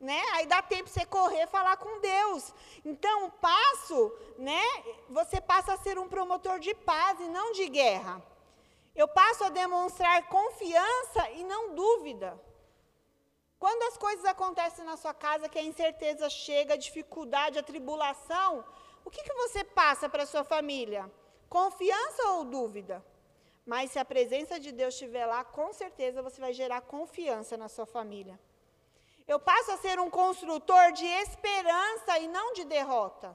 [0.00, 0.20] Né?
[0.32, 2.54] Aí dá tempo você correr falar com Deus.
[2.84, 4.62] Então, o passo, né?
[5.10, 8.22] Você passa a ser um promotor de paz e não de guerra.
[8.94, 12.40] Eu passo a demonstrar confiança e não dúvida.
[13.58, 18.64] Quando as coisas acontecem na sua casa, que a incerteza chega, a dificuldade, a tribulação,
[19.04, 21.10] o que, que você passa para a sua família?
[21.48, 23.04] Confiança ou dúvida?
[23.66, 27.68] Mas se a presença de Deus estiver lá, com certeza você vai gerar confiança na
[27.68, 28.40] sua família.
[29.32, 33.28] Eu passo a ser um construtor de esperança e não de derrota.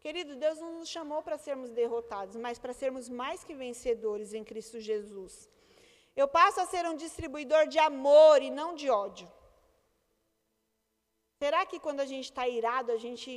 [0.00, 4.42] Querido, Deus não nos chamou para sermos derrotados, mas para sermos mais que vencedores em
[4.42, 5.48] Cristo Jesus.
[6.20, 9.30] Eu passo a ser um distribuidor de amor e não de ódio.
[11.40, 13.30] Será que quando a gente está irado, a gente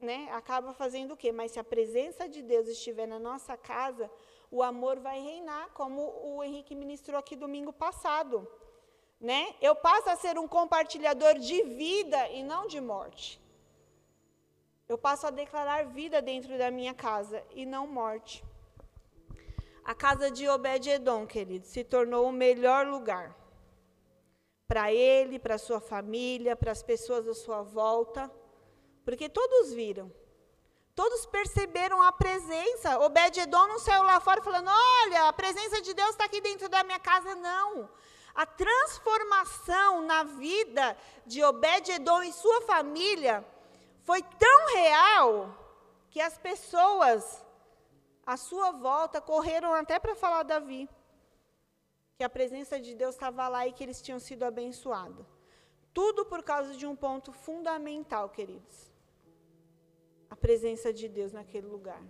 [0.00, 1.30] né, acaba fazendo o quê?
[1.30, 4.10] Mas se a presença de Deus estiver na nossa casa,
[4.50, 8.36] o amor vai reinar, como o Henrique ministrou aqui domingo passado.
[9.22, 9.54] Né?
[9.60, 13.40] Eu passo a ser um compartilhador de vida e não de morte.
[14.88, 18.44] Eu passo a declarar vida dentro da minha casa e não morte.
[19.84, 23.34] A casa de Obed-Edom, querido, se tornou o melhor lugar
[24.66, 28.30] para ele, para sua família, para as pessoas à sua volta,
[29.04, 30.12] porque todos viram.
[30.94, 32.98] Todos perceberam a presença.
[33.00, 36.84] Obed-edom não saiu lá fora falando: Olha, a presença de Deus está aqui dentro da
[36.84, 37.34] minha casa.
[37.34, 37.88] Não.
[38.34, 43.44] A transformação na vida de Obed-edom e sua família
[44.02, 45.30] foi tão real
[46.10, 47.44] que as pessoas
[48.24, 50.88] à sua volta correram até para falar Davi
[52.16, 55.26] que a presença de Deus estava lá e que eles tinham sido abençoados.
[55.92, 58.92] Tudo por causa de um ponto fundamental, queridos.
[60.30, 62.02] A presença de Deus naquele lugar.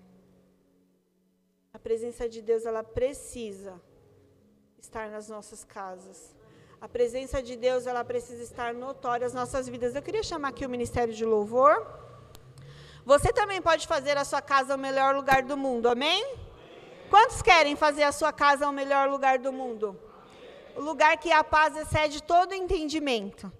[1.72, 3.80] A presença de Deus, ela precisa
[4.83, 6.35] estar nas nossas casas.
[6.81, 9.95] A presença de Deus, ela precisa estar notória nas nossas vidas.
[9.95, 11.87] Eu queria chamar aqui o Ministério de Louvor.
[13.05, 16.37] Você também pode fazer a sua casa o melhor lugar do mundo, amém?
[17.09, 19.97] Quantos querem fazer a sua casa o melhor lugar do mundo?
[20.75, 23.53] O lugar que a paz excede todo entendimento.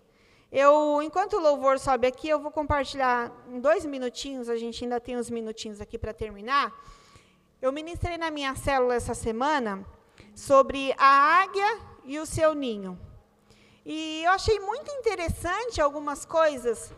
[0.51, 5.01] Eu, enquanto o louvor sobe aqui, eu vou compartilhar em dois minutinhos, a gente ainda
[5.01, 6.73] tem uns minutinhos aqui para terminar.
[7.61, 9.87] Eu ministrei na minha célula essa semana
[10.35, 12.98] sobre a águia e o seu ninho.
[13.85, 16.92] E eu achei muito interessante algumas coisas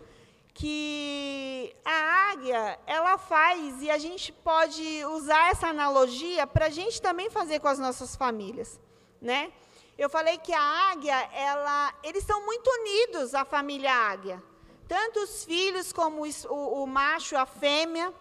[0.52, 7.02] que a águia ela faz e a gente pode usar essa analogia para a gente
[7.02, 8.78] também fazer com as nossas famílias,
[9.20, 9.52] né?
[9.98, 14.42] Eu falei que a águia, ela, eles são muito unidos, a família águia,
[14.86, 18.12] tanto os filhos como o, o macho, a fêmea,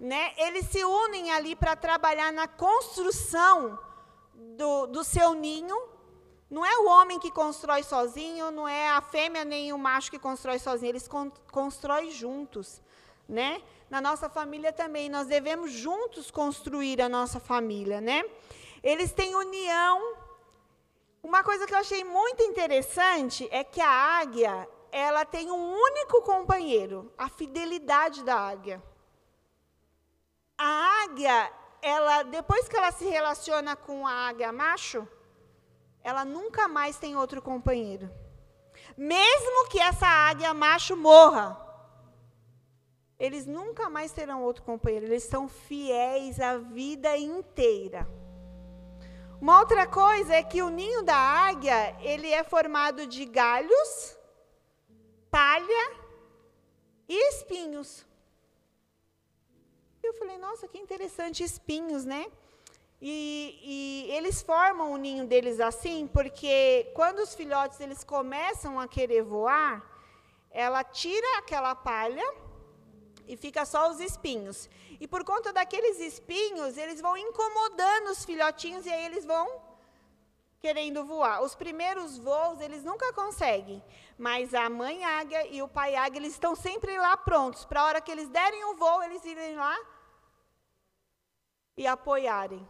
[0.00, 0.32] né?
[0.36, 3.78] Eles se unem ali para trabalhar na construção
[4.56, 5.92] do, do seu ninho
[6.52, 10.18] não é o homem que constrói sozinho, não é a fêmea nem o macho que
[10.18, 12.82] constrói sozinho, eles con constroem juntos,
[13.26, 13.62] né?
[13.88, 18.22] Na nossa família também, nós devemos juntos construir a nossa família, né?
[18.82, 20.16] Eles têm união.
[21.22, 26.20] Uma coisa que eu achei muito interessante é que a águia, ela tem um único
[26.20, 28.82] companheiro, a fidelidade da águia.
[30.58, 31.50] A águia,
[31.82, 35.06] ela depois que ela se relaciona com a águia macho,
[36.02, 38.08] ela nunca mais tem outro companheiro.
[38.96, 41.58] Mesmo que essa águia macho morra,
[43.18, 45.06] eles nunca mais terão outro companheiro.
[45.06, 48.08] Eles são fiéis a vida inteira.
[49.40, 54.16] Uma outra coisa é que o ninho da águia, ele é formado de galhos,
[55.30, 55.96] palha
[57.08, 58.06] e espinhos.
[60.02, 62.26] Eu falei, nossa, que interessante, espinhos, né?
[63.00, 63.58] E,
[64.08, 69.22] e, eles formam o ninho deles assim, porque quando os filhotes eles começam a querer
[69.22, 69.84] voar,
[70.50, 72.28] ela tira aquela palha
[73.26, 74.68] e fica só os espinhos.
[75.00, 79.48] E por conta daqueles espinhos, eles vão incomodando os filhotinhos e aí eles vão
[80.62, 81.42] querendo voar.
[81.42, 83.82] Os primeiros voos eles nunca conseguem,
[84.16, 87.84] mas a mãe águia e o pai águia eles estão sempre lá prontos para a
[87.84, 89.76] hora que eles derem o voo, eles irem lá
[91.76, 92.66] e apoiarem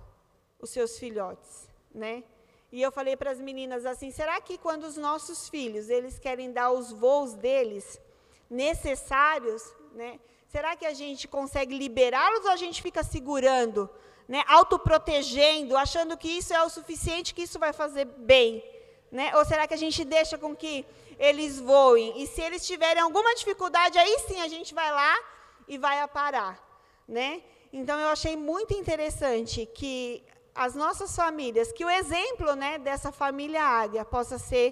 [0.58, 2.24] os seus filhotes, né?
[2.70, 6.50] E eu falei para as meninas assim: será que quando os nossos filhos eles querem
[6.50, 8.00] dar os voos deles
[8.48, 9.62] necessários,
[9.92, 10.18] né?
[10.48, 13.88] Será que a gente consegue liberá-los ou a gente fica segurando,
[14.32, 14.42] né?
[14.46, 18.64] Autoprotegendo, achando que isso é o suficiente, que isso vai fazer bem,
[19.18, 19.30] né?
[19.36, 20.86] Ou será que a gente deixa com que
[21.18, 22.08] eles voem?
[22.22, 25.14] E se eles tiverem alguma dificuldade, aí sim a gente vai lá
[25.68, 26.54] e vai aparar,
[27.06, 27.42] né?
[27.70, 30.24] Então eu achei muito interessante que
[30.54, 34.66] as nossas famílias, que o exemplo né, dessa família águia possa ser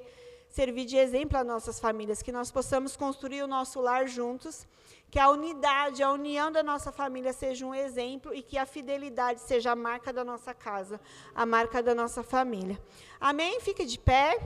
[0.49, 4.67] servir de exemplo às nossas famílias, que nós possamos construir o nosso lar juntos,
[5.11, 9.41] que a unidade, a união da nossa família seja um exemplo e que a fidelidade
[9.41, 11.01] seja a marca da nossa casa,
[11.35, 12.81] a marca da nossa família.
[13.21, 13.61] Amém?
[13.61, 14.39] Fique de pé.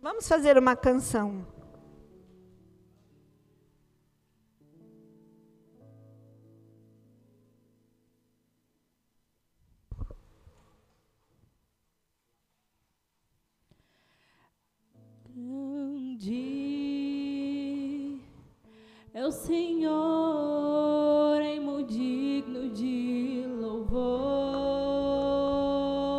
[0.00, 1.46] Vamos fazer uma canção.
[15.34, 16.61] Grande
[19.14, 19.92] é o Senhor,
[21.42, 24.00] é digno de louvor.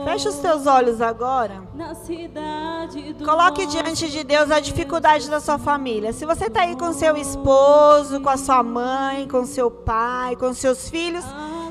[0.05, 1.63] Feche os teus olhos agora.
[1.73, 6.13] Na cidade do Coloque diante de Deus a dificuldade da sua família.
[6.13, 10.53] Se você está aí com seu esposo, com a sua mãe, com seu pai, com
[10.53, 11.25] seus filhos,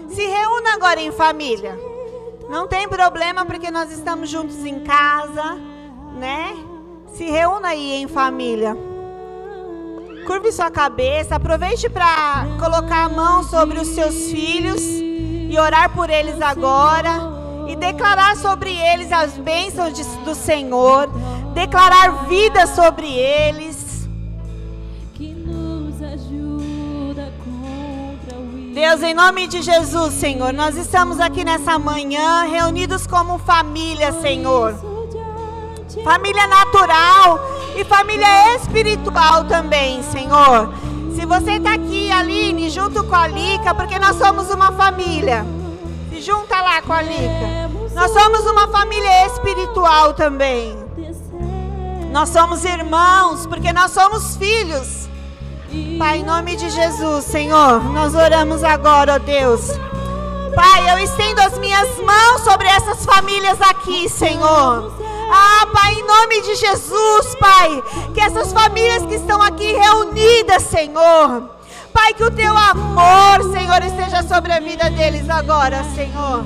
[0.09, 1.79] se reúna agora em família.
[2.49, 5.55] Não tem problema porque nós estamos juntos em casa,
[6.19, 6.57] né?
[7.13, 8.77] Se reúna aí em família.
[10.27, 16.09] Curve sua cabeça, aproveite para colocar a mão sobre os seus filhos e orar por
[16.09, 17.11] eles agora
[17.69, 21.09] e declarar sobre eles as bênçãos de, do Senhor,
[21.55, 24.09] declarar vida sobre eles.
[28.73, 34.93] Deus, em nome de Jesus, Senhor, nós estamos aqui nessa manhã reunidos como família, Senhor
[36.03, 37.39] família natural
[37.77, 40.73] e família espiritual também, Senhor.
[41.15, 45.45] Se você está aqui, Aline, junto com a Lica, porque nós somos uma família.
[46.11, 47.71] Se junta lá com a Lica.
[47.95, 50.77] Nós somos uma família espiritual também.
[52.11, 55.09] Nós somos irmãos, porque nós somos filhos.
[55.99, 59.71] Pai, em nome de Jesus, Senhor, nós oramos agora, ó Deus.
[60.55, 64.93] Pai, eu estendo as minhas mãos sobre essas famílias aqui, Senhor.
[65.35, 71.49] Ah, Pai, em nome de Jesus, Pai, que essas famílias que estão aqui reunidas, Senhor,
[71.91, 76.45] Pai, que o teu amor, Senhor, esteja sobre a vida deles agora, Senhor.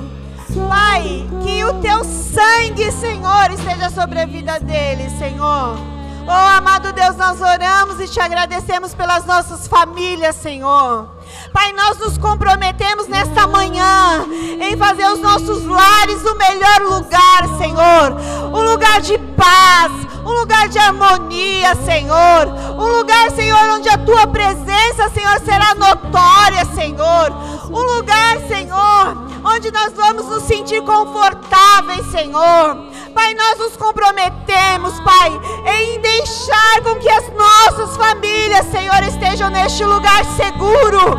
[0.69, 5.77] Pai, que o teu sangue, Senhor, esteja sobre a vida deles, Senhor.
[6.25, 11.16] Oh, amado Deus, nós oramos e te agradecemos pelas nossas famílias, Senhor.
[11.53, 14.25] Pai, nós nos comprometemos nesta manhã
[14.59, 18.15] em fazer os nossos lares o melhor lugar, Senhor.
[18.53, 19.91] Um lugar de paz,
[20.25, 22.47] um lugar de harmonia, Senhor.
[22.77, 27.31] Um lugar, Senhor, onde a tua presença, Senhor, será notória, Senhor.
[27.69, 32.77] Um lugar, Senhor, onde nós vamos nos sentir confortáveis, Senhor.
[33.17, 35.31] Pai, nós nos comprometemos, Pai,
[35.65, 41.17] em deixar com que as nossas famílias, Senhor, estejam neste lugar seguro.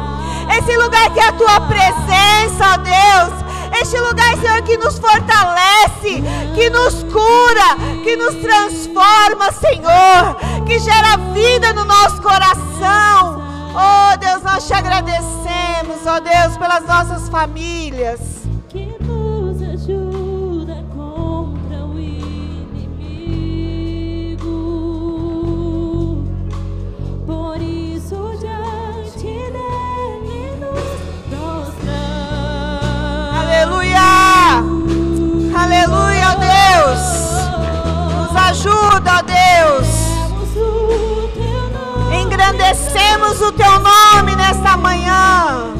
[0.57, 3.81] Esse lugar que é a tua presença, ó Deus.
[3.83, 6.23] Este lugar, Senhor, que nos fortalece,
[6.55, 13.43] que nos cura, que nos transforma, Senhor, que gera vida no nosso coração.
[13.75, 18.38] Oh Deus, nós te agradecemos, ó Deus, pelas nossas famílias.
[35.61, 37.01] Aleluia, Deus.
[38.15, 39.89] Nos ajuda, Deus.
[42.13, 45.75] Engrandecemos o teu nome nesta manhã.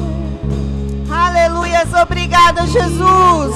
[1.09, 3.55] Aleluia, obrigada, Jesus.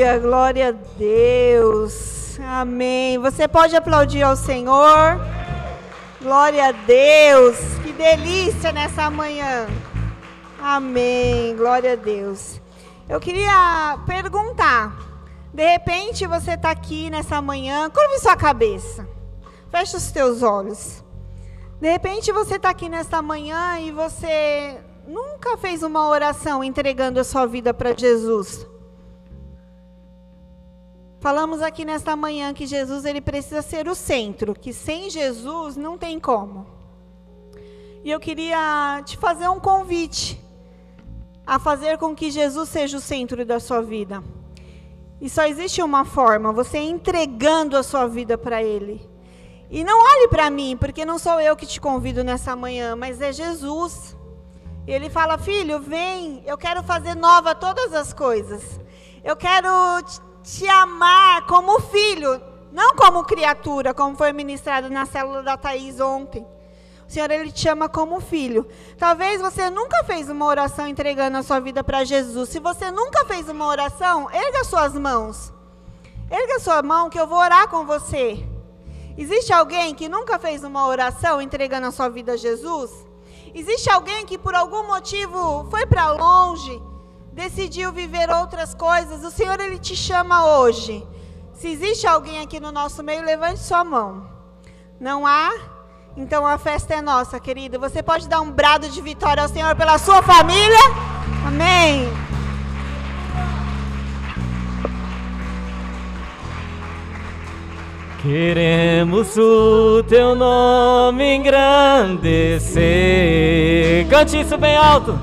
[0.00, 2.40] Aleluia, glória a Deus.
[2.40, 3.18] Amém.
[3.18, 5.20] Você pode aplaudir ao Senhor.
[6.22, 7.58] Glória a Deus.
[7.82, 9.66] Que delícia nessa manhã.
[10.58, 11.54] Amém.
[11.54, 12.58] Glória a Deus.
[13.10, 14.96] Eu queria perguntar.
[15.52, 19.06] De repente você está aqui nessa manhã, curve sua cabeça.
[19.70, 21.04] Feche os teus olhos.
[21.78, 27.24] De repente você está aqui nessa manhã e você nunca fez uma oração entregando a
[27.24, 28.66] sua vida para Jesus.
[31.20, 35.98] Falamos aqui nesta manhã que Jesus ele precisa ser o centro, que sem Jesus não
[35.98, 36.66] tem como.
[38.02, 40.42] E eu queria te fazer um convite
[41.46, 44.24] a fazer com que Jesus seja o centro da sua vida.
[45.20, 49.06] E só existe uma forma, você entregando a sua vida para Ele.
[49.70, 53.20] E não olhe para mim, porque não sou eu que te convido nessa manhã, mas
[53.20, 54.16] é Jesus.
[54.86, 58.80] Ele fala: Filho, vem, eu quero fazer nova todas as coisas.
[59.22, 59.68] Eu quero
[60.42, 62.40] te amar como filho,
[62.72, 66.46] não como criatura, como foi ministrado na célula da Thaís ontem.
[67.08, 68.66] O Senhor, Ele te ama como filho.
[68.96, 72.48] Talvez você nunca fez uma oração entregando a sua vida para Jesus.
[72.48, 75.52] Se você nunca fez uma oração, erga suas mãos.
[76.30, 78.46] Erga sua mão que eu vou orar com você.
[79.18, 82.90] Existe alguém que nunca fez uma oração entregando a sua vida a Jesus?
[83.52, 86.80] Existe alguém que por algum motivo foi para longe,
[87.32, 91.06] decidiu viver outras coisas, o Senhor ele te chama hoje.
[91.54, 94.26] Se existe alguém aqui no nosso meio, levante sua mão.
[94.98, 95.50] Não há?
[96.16, 97.78] Então a festa é nossa, querido.
[97.78, 100.78] Você pode dar um brado de vitória ao Senhor pela sua família?
[101.46, 102.08] Amém.
[108.22, 112.76] Queremos o teu nome engrandecer.
[114.08, 115.18] Cante isso bem alto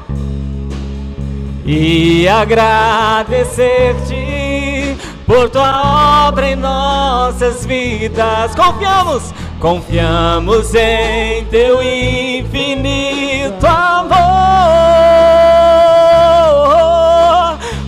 [1.68, 4.96] e agradecer-te
[5.26, 8.56] por tua obra em nossas vidas.
[8.56, 14.16] Confiamos, confiamos em teu infinito amor,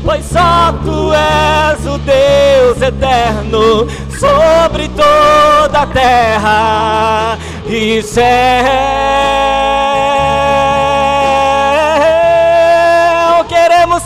[0.04, 3.88] pois só tu és o Deus eterno
[4.20, 9.49] sobre toda a terra e céu.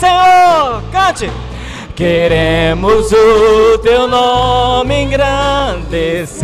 [0.03, 1.31] Senhor, cante.
[1.95, 6.43] Queremos o teu nome engrandecer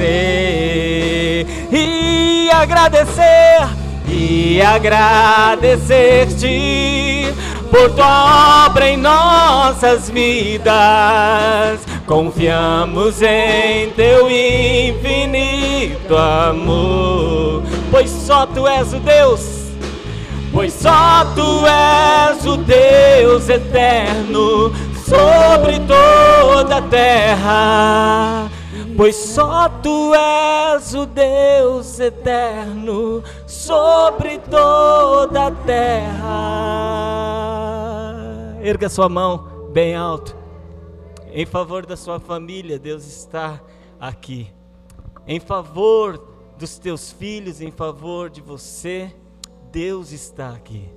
[1.69, 3.67] e agradecer
[4.07, 7.33] e agradecer-te
[7.69, 11.81] por tua obra em nossas vidas.
[12.05, 19.58] Confiamos em teu infinito amor, pois só tu és o Deus
[20.51, 24.71] pois só tu és o Deus eterno
[25.05, 28.49] sobre toda a terra.
[28.95, 36.69] Pois só tu és o Deus eterno sobre toda a terra.
[38.61, 40.35] Erga sua mão bem alto.
[41.31, 43.61] Em favor da sua família, Deus está
[43.99, 44.51] aqui.
[45.25, 46.21] Em favor
[46.57, 49.15] dos teus filhos, em favor de você.
[49.71, 50.89] Deus está aqui,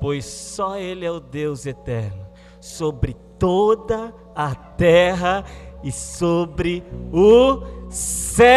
[0.00, 2.26] pois só Ele é o Deus eterno,
[2.60, 5.44] sobre toda a terra
[5.82, 8.48] e sobre o céu,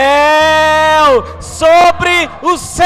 [1.42, 2.86] sobre o céu,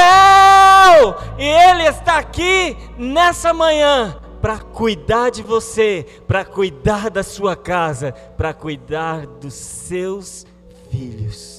[1.38, 8.12] e Ele está aqui nessa manhã para cuidar de você, para cuidar da sua casa,
[8.12, 10.46] para cuidar dos seus
[10.90, 11.57] filhos.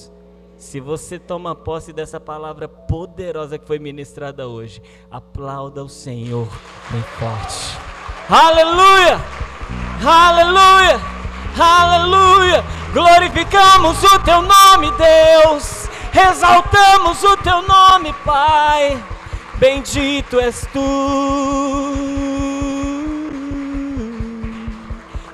[0.60, 6.46] Se você toma posse dessa palavra poderosa que foi ministrada hoje, aplauda o Senhor
[6.90, 7.78] bem forte.
[8.28, 9.18] Aleluia!
[10.04, 11.00] Aleluia!
[11.58, 12.64] Aleluia!
[12.92, 15.88] Glorificamos o teu nome, Deus.
[16.14, 19.02] Exaltamos o teu nome, Pai.
[19.54, 20.84] Bendito és tu.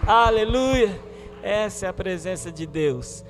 [0.06, 1.00] Aleluia!
[1.42, 3.24] Essa é a presença de Deus.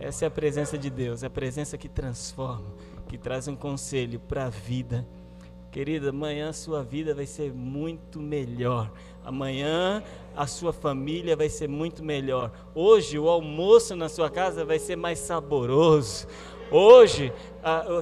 [0.00, 2.74] Essa é a presença de Deus, é a presença que transforma,
[3.06, 5.06] que traz um conselho para a vida.
[5.70, 8.90] Querida, amanhã a sua vida vai ser muito melhor.
[9.22, 10.02] Amanhã
[10.34, 12.50] a sua família vai ser muito melhor.
[12.74, 16.26] Hoje o almoço na sua casa vai ser mais saboroso.
[16.72, 17.30] Hoje,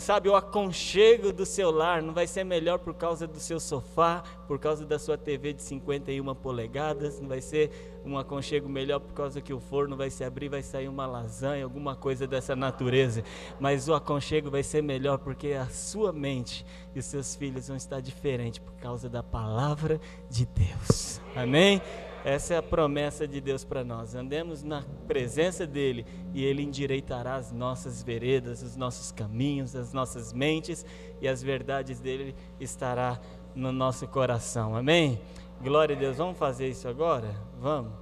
[0.00, 4.22] sabe, o aconchego do seu lar não vai ser melhor por causa do seu sofá,
[4.46, 7.70] por causa da sua TV de 51 polegadas, não vai ser
[8.04, 11.64] um aconchego melhor por causa que o forno vai se abrir, vai sair uma lasanha,
[11.64, 13.22] alguma coisa dessa natureza.
[13.60, 17.76] Mas o aconchego vai ser melhor porque a sua mente e os seus filhos vão
[17.76, 20.00] estar diferentes por causa da palavra
[20.30, 21.20] de Deus.
[21.36, 21.82] Amém?
[22.28, 24.14] Essa é a promessa de Deus para nós.
[24.14, 26.04] Andemos na presença dele
[26.34, 30.84] e ele endireitará as nossas veredas, os nossos caminhos, as nossas mentes
[31.22, 33.18] e as verdades dele estará
[33.54, 34.76] no nosso coração.
[34.76, 35.18] Amém?
[35.62, 36.18] Glória a Deus.
[36.18, 37.34] Vamos fazer isso agora?
[37.58, 37.94] Vamos?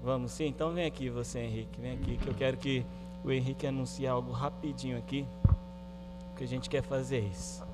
[0.00, 0.46] Vamos sim?
[0.46, 1.80] Então vem aqui você, Henrique.
[1.80, 2.86] Vem aqui que eu quero que
[3.24, 5.26] o Henrique anuncie algo rapidinho aqui.
[6.36, 7.66] Que a gente quer fazer isso.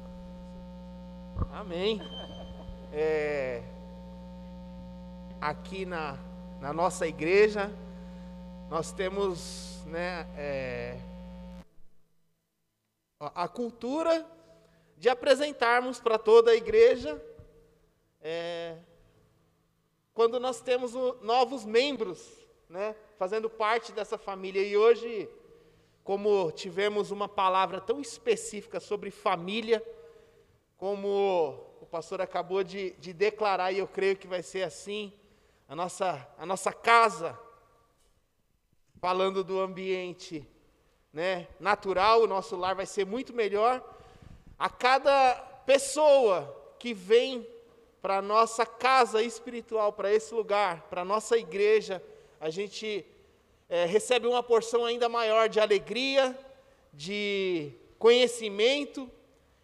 [1.53, 2.01] Amém.
[2.91, 3.63] É,
[5.43, 6.17] aqui na,
[6.61, 7.69] na nossa igreja,
[8.71, 11.01] nós temos né, é,
[13.19, 14.25] a cultura
[14.97, 17.21] de apresentarmos para toda a igreja
[18.21, 18.77] é,
[20.15, 22.25] quando nós temos o, novos membros,
[22.69, 24.63] né, fazendo parte dessa família.
[24.63, 25.29] E hoje,
[26.05, 29.85] como tivemos uma palavra tão específica sobre família,
[30.77, 35.13] como o pastor acabou de, de declarar, e eu creio que vai ser assim,
[35.73, 37.35] a nossa, a nossa casa,
[39.01, 40.47] falando do ambiente
[41.11, 43.83] né, natural, o nosso lar vai ser muito melhor.
[44.59, 47.49] A cada pessoa que vem
[48.03, 52.05] para a nossa casa espiritual, para esse lugar, para a nossa igreja,
[52.39, 53.03] a gente
[53.67, 56.39] é, recebe uma porção ainda maior de alegria,
[56.93, 59.11] de conhecimento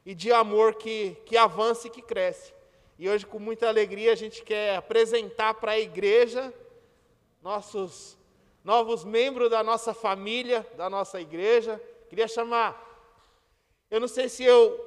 [0.07, 2.55] e de amor que, que avança e que cresce.
[2.99, 6.53] E hoje, com muita alegria, a gente quer apresentar para a igreja
[7.41, 8.19] nossos
[8.65, 11.81] novos membros da nossa família, da nossa igreja.
[12.09, 12.77] Queria chamar,
[13.89, 14.85] eu não sei se eu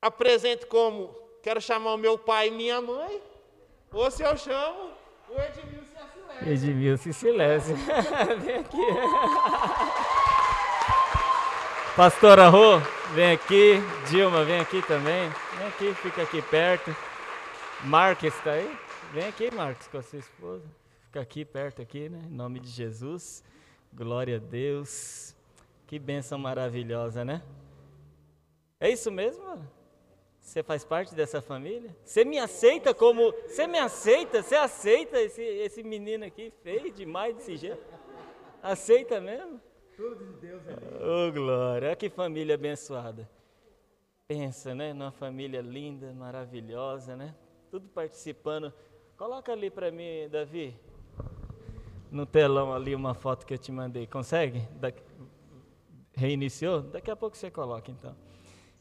[0.00, 1.12] apresento como
[1.42, 3.20] quero chamar o meu pai e minha mãe,
[3.92, 4.92] ou se eu chamo
[5.28, 6.06] o Edmilson
[6.40, 6.52] e.
[6.52, 7.12] Edmilson e
[8.38, 8.76] vem aqui.
[11.96, 12.80] Pastora Rô,
[13.14, 13.74] vem aqui.
[14.08, 15.28] Dilma, vem aqui também.
[15.56, 16.94] Vem aqui, fica aqui perto.
[17.84, 18.78] Marcos está aí?
[19.12, 20.64] Vem aqui, Marcos, com a sua esposa.
[21.04, 22.20] Fica aqui perto aqui, né?
[22.26, 23.42] Em nome de Jesus.
[23.92, 25.34] Glória a Deus.
[25.86, 27.42] Que bênção maravilhosa, né?
[28.78, 29.66] É isso mesmo?
[30.40, 31.94] Você faz parte dessa família?
[32.04, 33.32] Você me aceita como.
[33.46, 34.42] Você me aceita?
[34.42, 37.82] Você aceita esse, esse menino aqui feio demais desse jeito?
[38.62, 39.60] Aceita mesmo?
[39.98, 40.74] Tudo de Deus é
[41.04, 41.96] Oh, glória.
[41.96, 43.28] Que família abençoada.
[44.28, 44.92] Pensa, né?
[44.92, 47.34] Numa família linda, maravilhosa, né?
[47.68, 48.72] Tudo participando.
[49.16, 50.78] Coloca ali para mim, Davi.
[52.12, 54.06] No telão ali uma foto que eu te mandei.
[54.06, 54.60] Consegue?
[54.76, 54.92] Da...
[56.14, 56.80] Reiniciou?
[56.80, 58.14] Daqui a pouco você coloca então.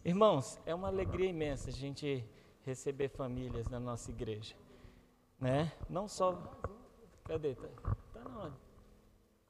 [0.05, 2.23] Irmãos, é uma alegria imensa a gente
[2.61, 4.53] receber famílias na nossa igreja.
[5.39, 5.71] Né?
[5.89, 6.39] Não só.
[7.23, 7.55] Cadê?
[7.55, 8.66] Tá, tá na hora.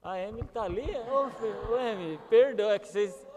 [0.07, 0.85] A Emily tá ali?
[1.11, 3.27] Ô, ô Emily, perdoa, é que vocês.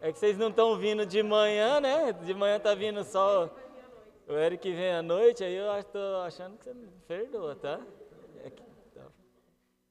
[0.00, 2.12] É que vocês não estão vindo de manhã, né?
[2.12, 3.50] De manhã tá vindo só.
[4.28, 7.80] O Eric vem à noite, aí eu estou achando que você me perdoa, tá?
[8.44, 8.62] É que,
[8.94, 9.08] tá.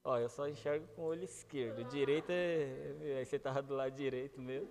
[0.02, 1.84] Ó, eu só enxergo com o olho esquerdo.
[1.90, 3.18] Direito é.
[3.18, 4.70] Aí você tava do lado direito mesmo.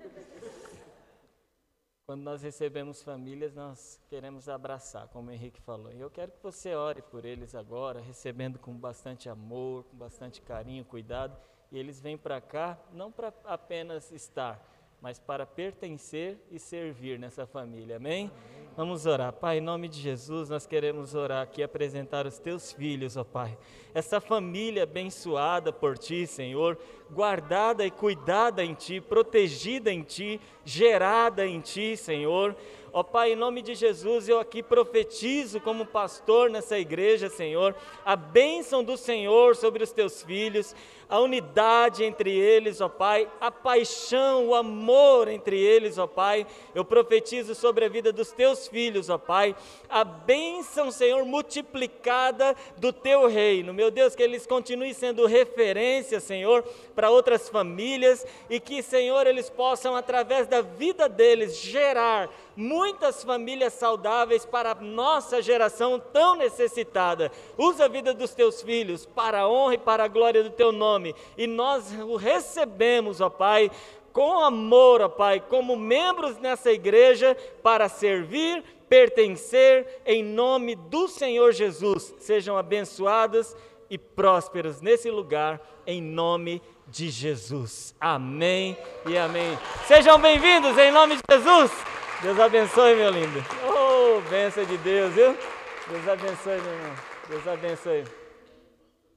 [2.07, 5.93] Quando nós recebemos famílias, nós queremos abraçar, como o Henrique falou.
[5.93, 10.41] E eu quero que você ore por eles agora, recebendo com bastante amor, com bastante
[10.41, 11.39] carinho, cuidado.
[11.71, 14.59] E eles vêm para cá não para apenas estar,
[15.01, 17.97] mas para pertencer e servir nessa família.
[17.97, 18.31] Amém?
[18.31, 18.59] Amém?
[18.79, 19.33] Vamos orar.
[19.33, 23.59] Pai, em nome de Jesus, nós queremos orar aqui, apresentar os teus filhos, ó Pai.
[23.93, 26.79] Essa família abençoada por ti, Senhor,
[27.11, 32.55] guardada e cuidada em ti, protegida em ti, gerada em ti, Senhor.
[32.93, 37.75] Ó Pai, em nome de Jesus, eu aqui profetizo como pastor nessa igreja, Senhor,
[38.05, 40.75] a bênção do Senhor sobre os teus filhos,
[41.09, 46.47] a unidade entre eles, ó Pai, a paixão, o amor entre eles, ó Pai.
[46.75, 49.57] Eu profetizo sobre a vida dos teus filhos, ó Pai,
[49.89, 53.73] a bênção, Senhor, multiplicada do teu reino.
[53.73, 56.63] Meu Deus, que eles continuem sendo referência, Senhor,
[56.95, 62.29] para outras famílias e que, Senhor, eles possam, através da vida deles, gerar
[62.59, 67.31] muitas famílias saudáveis para a nossa geração tão necessitada.
[67.57, 70.73] Usa a vida dos teus filhos para a honra e para a glória do teu
[70.73, 71.15] nome.
[71.37, 73.71] E nós o recebemos, ó Pai,
[74.13, 81.53] com amor, ó Pai, como membros nessa igreja para servir, pertencer em nome do Senhor
[81.53, 82.13] Jesus.
[82.19, 83.57] Sejam abençoadas
[83.89, 87.95] e prósperos nesse lugar, em nome de Jesus.
[88.01, 89.57] Amém e amém.
[89.87, 91.71] Sejam bem-vindos em nome de Jesus.
[92.21, 93.39] Deus abençoe, meu lindo.
[93.65, 95.39] Oh, bênção de Deus, viu?
[95.89, 96.97] Deus abençoe, meu irmão.
[97.29, 98.05] Deus abençoe.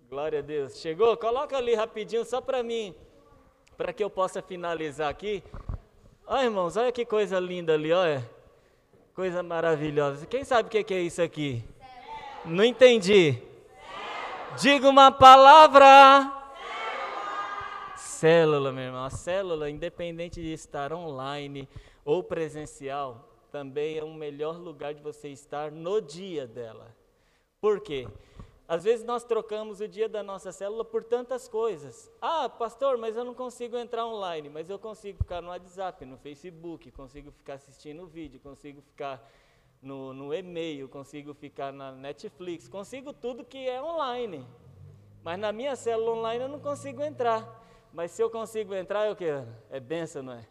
[0.08, 0.80] Glória a Deus.
[0.80, 1.18] Chegou?
[1.18, 2.94] Coloca ali rapidinho só para mim,
[3.76, 5.44] para que eu possa finalizar aqui.
[6.28, 8.30] Olha, irmãos, olha que coisa linda ali, olha.
[9.16, 10.28] Coisa maravilhosa.
[10.28, 11.64] Quem sabe o que é isso aqui?
[12.46, 13.36] Não entendi.
[14.60, 16.32] Diga uma palavra.
[17.96, 19.04] Célula, meu irmão.
[19.04, 21.68] A célula, independente de estar online
[22.04, 26.96] ou presencial, também é o melhor lugar de você estar no dia dela.
[27.60, 28.08] Por quê?
[28.68, 32.10] Às vezes nós trocamos o dia da nossa célula por tantas coisas.
[32.22, 36.18] Ah, pastor, mas eu não consigo entrar online, mas eu consigo ficar no WhatsApp, no
[36.18, 39.30] Facebook, consigo ficar assistindo vídeo, consigo ficar
[39.82, 44.48] no, no e-mail, consigo ficar na Netflix, consigo tudo que é online.
[45.22, 47.62] Mas na minha célula online eu não consigo entrar.
[47.94, 49.26] Mas se eu consigo entrar, é o que?
[49.70, 50.48] É benção, não é?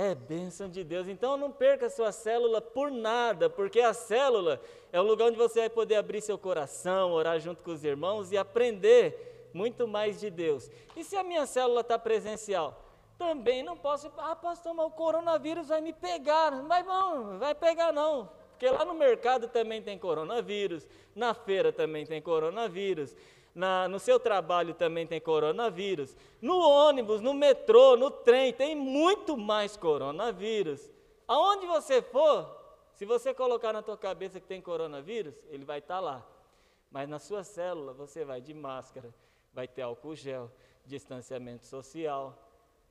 [0.00, 1.08] É bênção de Deus.
[1.08, 4.60] Então não perca a sua célula por nada, porque a célula
[4.92, 8.30] é o lugar onde você vai poder abrir seu coração, orar junto com os irmãos
[8.30, 10.70] e aprender muito mais de Deus.
[10.94, 12.80] E se a minha célula está presencial?
[13.18, 16.52] Também não posso, ah, pastor, mas o coronavírus vai me pegar.
[16.62, 18.30] Mas não, vai pegar não.
[18.50, 23.16] Porque lá no mercado também tem coronavírus, na feira também tem coronavírus,
[23.54, 29.36] na, no seu trabalho também tem coronavírus, no ônibus, no metrô, no trem, tem muito
[29.36, 30.90] mais coronavírus.
[31.26, 32.48] Aonde você for,
[32.94, 36.26] se você colocar na tua cabeça que tem coronavírus, ele vai estar tá lá.
[36.90, 39.12] Mas na sua célula você vai de máscara,
[39.52, 40.50] vai ter álcool gel,
[40.86, 42.36] distanciamento social.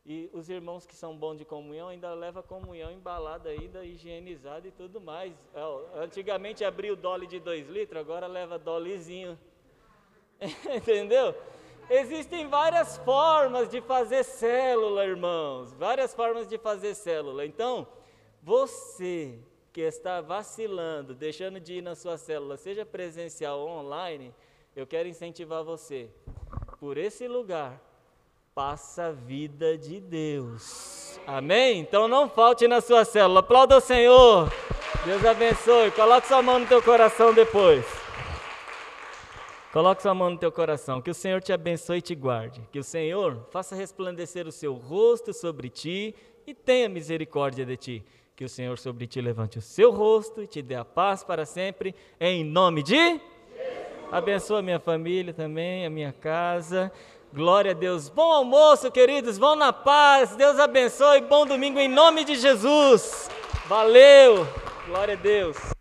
[0.05, 4.71] E os irmãos que são bons de comunhão ainda levam comunhão embalada ainda, higienizada e
[4.71, 5.33] tudo mais.
[5.53, 9.37] É, antigamente abria o dole de 2 litros, agora leva dolezinho.
[10.75, 11.35] Entendeu?
[11.89, 15.73] Existem várias formas de fazer célula, irmãos.
[15.73, 17.45] Várias formas de fazer célula.
[17.45, 17.87] Então,
[18.43, 19.39] você
[19.71, 24.33] que está vacilando, deixando de ir na sua célula, seja presencial ou online,
[24.75, 26.09] eu quero incentivar você.
[26.79, 27.81] Por esse lugar,
[28.53, 31.19] passa a vida de Deus.
[31.25, 31.79] Amém?
[31.79, 33.39] Então não falte na sua célula.
[33.39, 34.51] Aplauda o Senhor.
[35.05, 35.91] Deus abençoe.
[35.91, 37.85] Coloque sua mão no teu coração depois.
[39.77, 42.79] Coloque sua mão no teu coração, que o Senhor te abençoe e te guarde, que
[42.79, 46.15] o Senhor faça resplandecer o seu rosto sobre ti
[46.47, 48.03] e tenha misericórdia de ti,
[48.35, 51.45] que o Senhor sobre ti levante o seu rosto e te dê a paz para
[51.45, 53.21] sempre, em nome de Jesus.
[54.11, 56.91] Abençoa a minha família também, a minha casa.
[57.31, 58.09] Glória a Deus.
[58.09, 59.37] Bom almoço, queridos.
[59.37, 60.35] Vão na paz.
[60.35, 61.21] Deus abençoe.
[61.21, 63.29] Bom domingo em nome de Jesus.
[63.67, 64.47] Valeu.
[64.87, 65.76] Glória a Deus.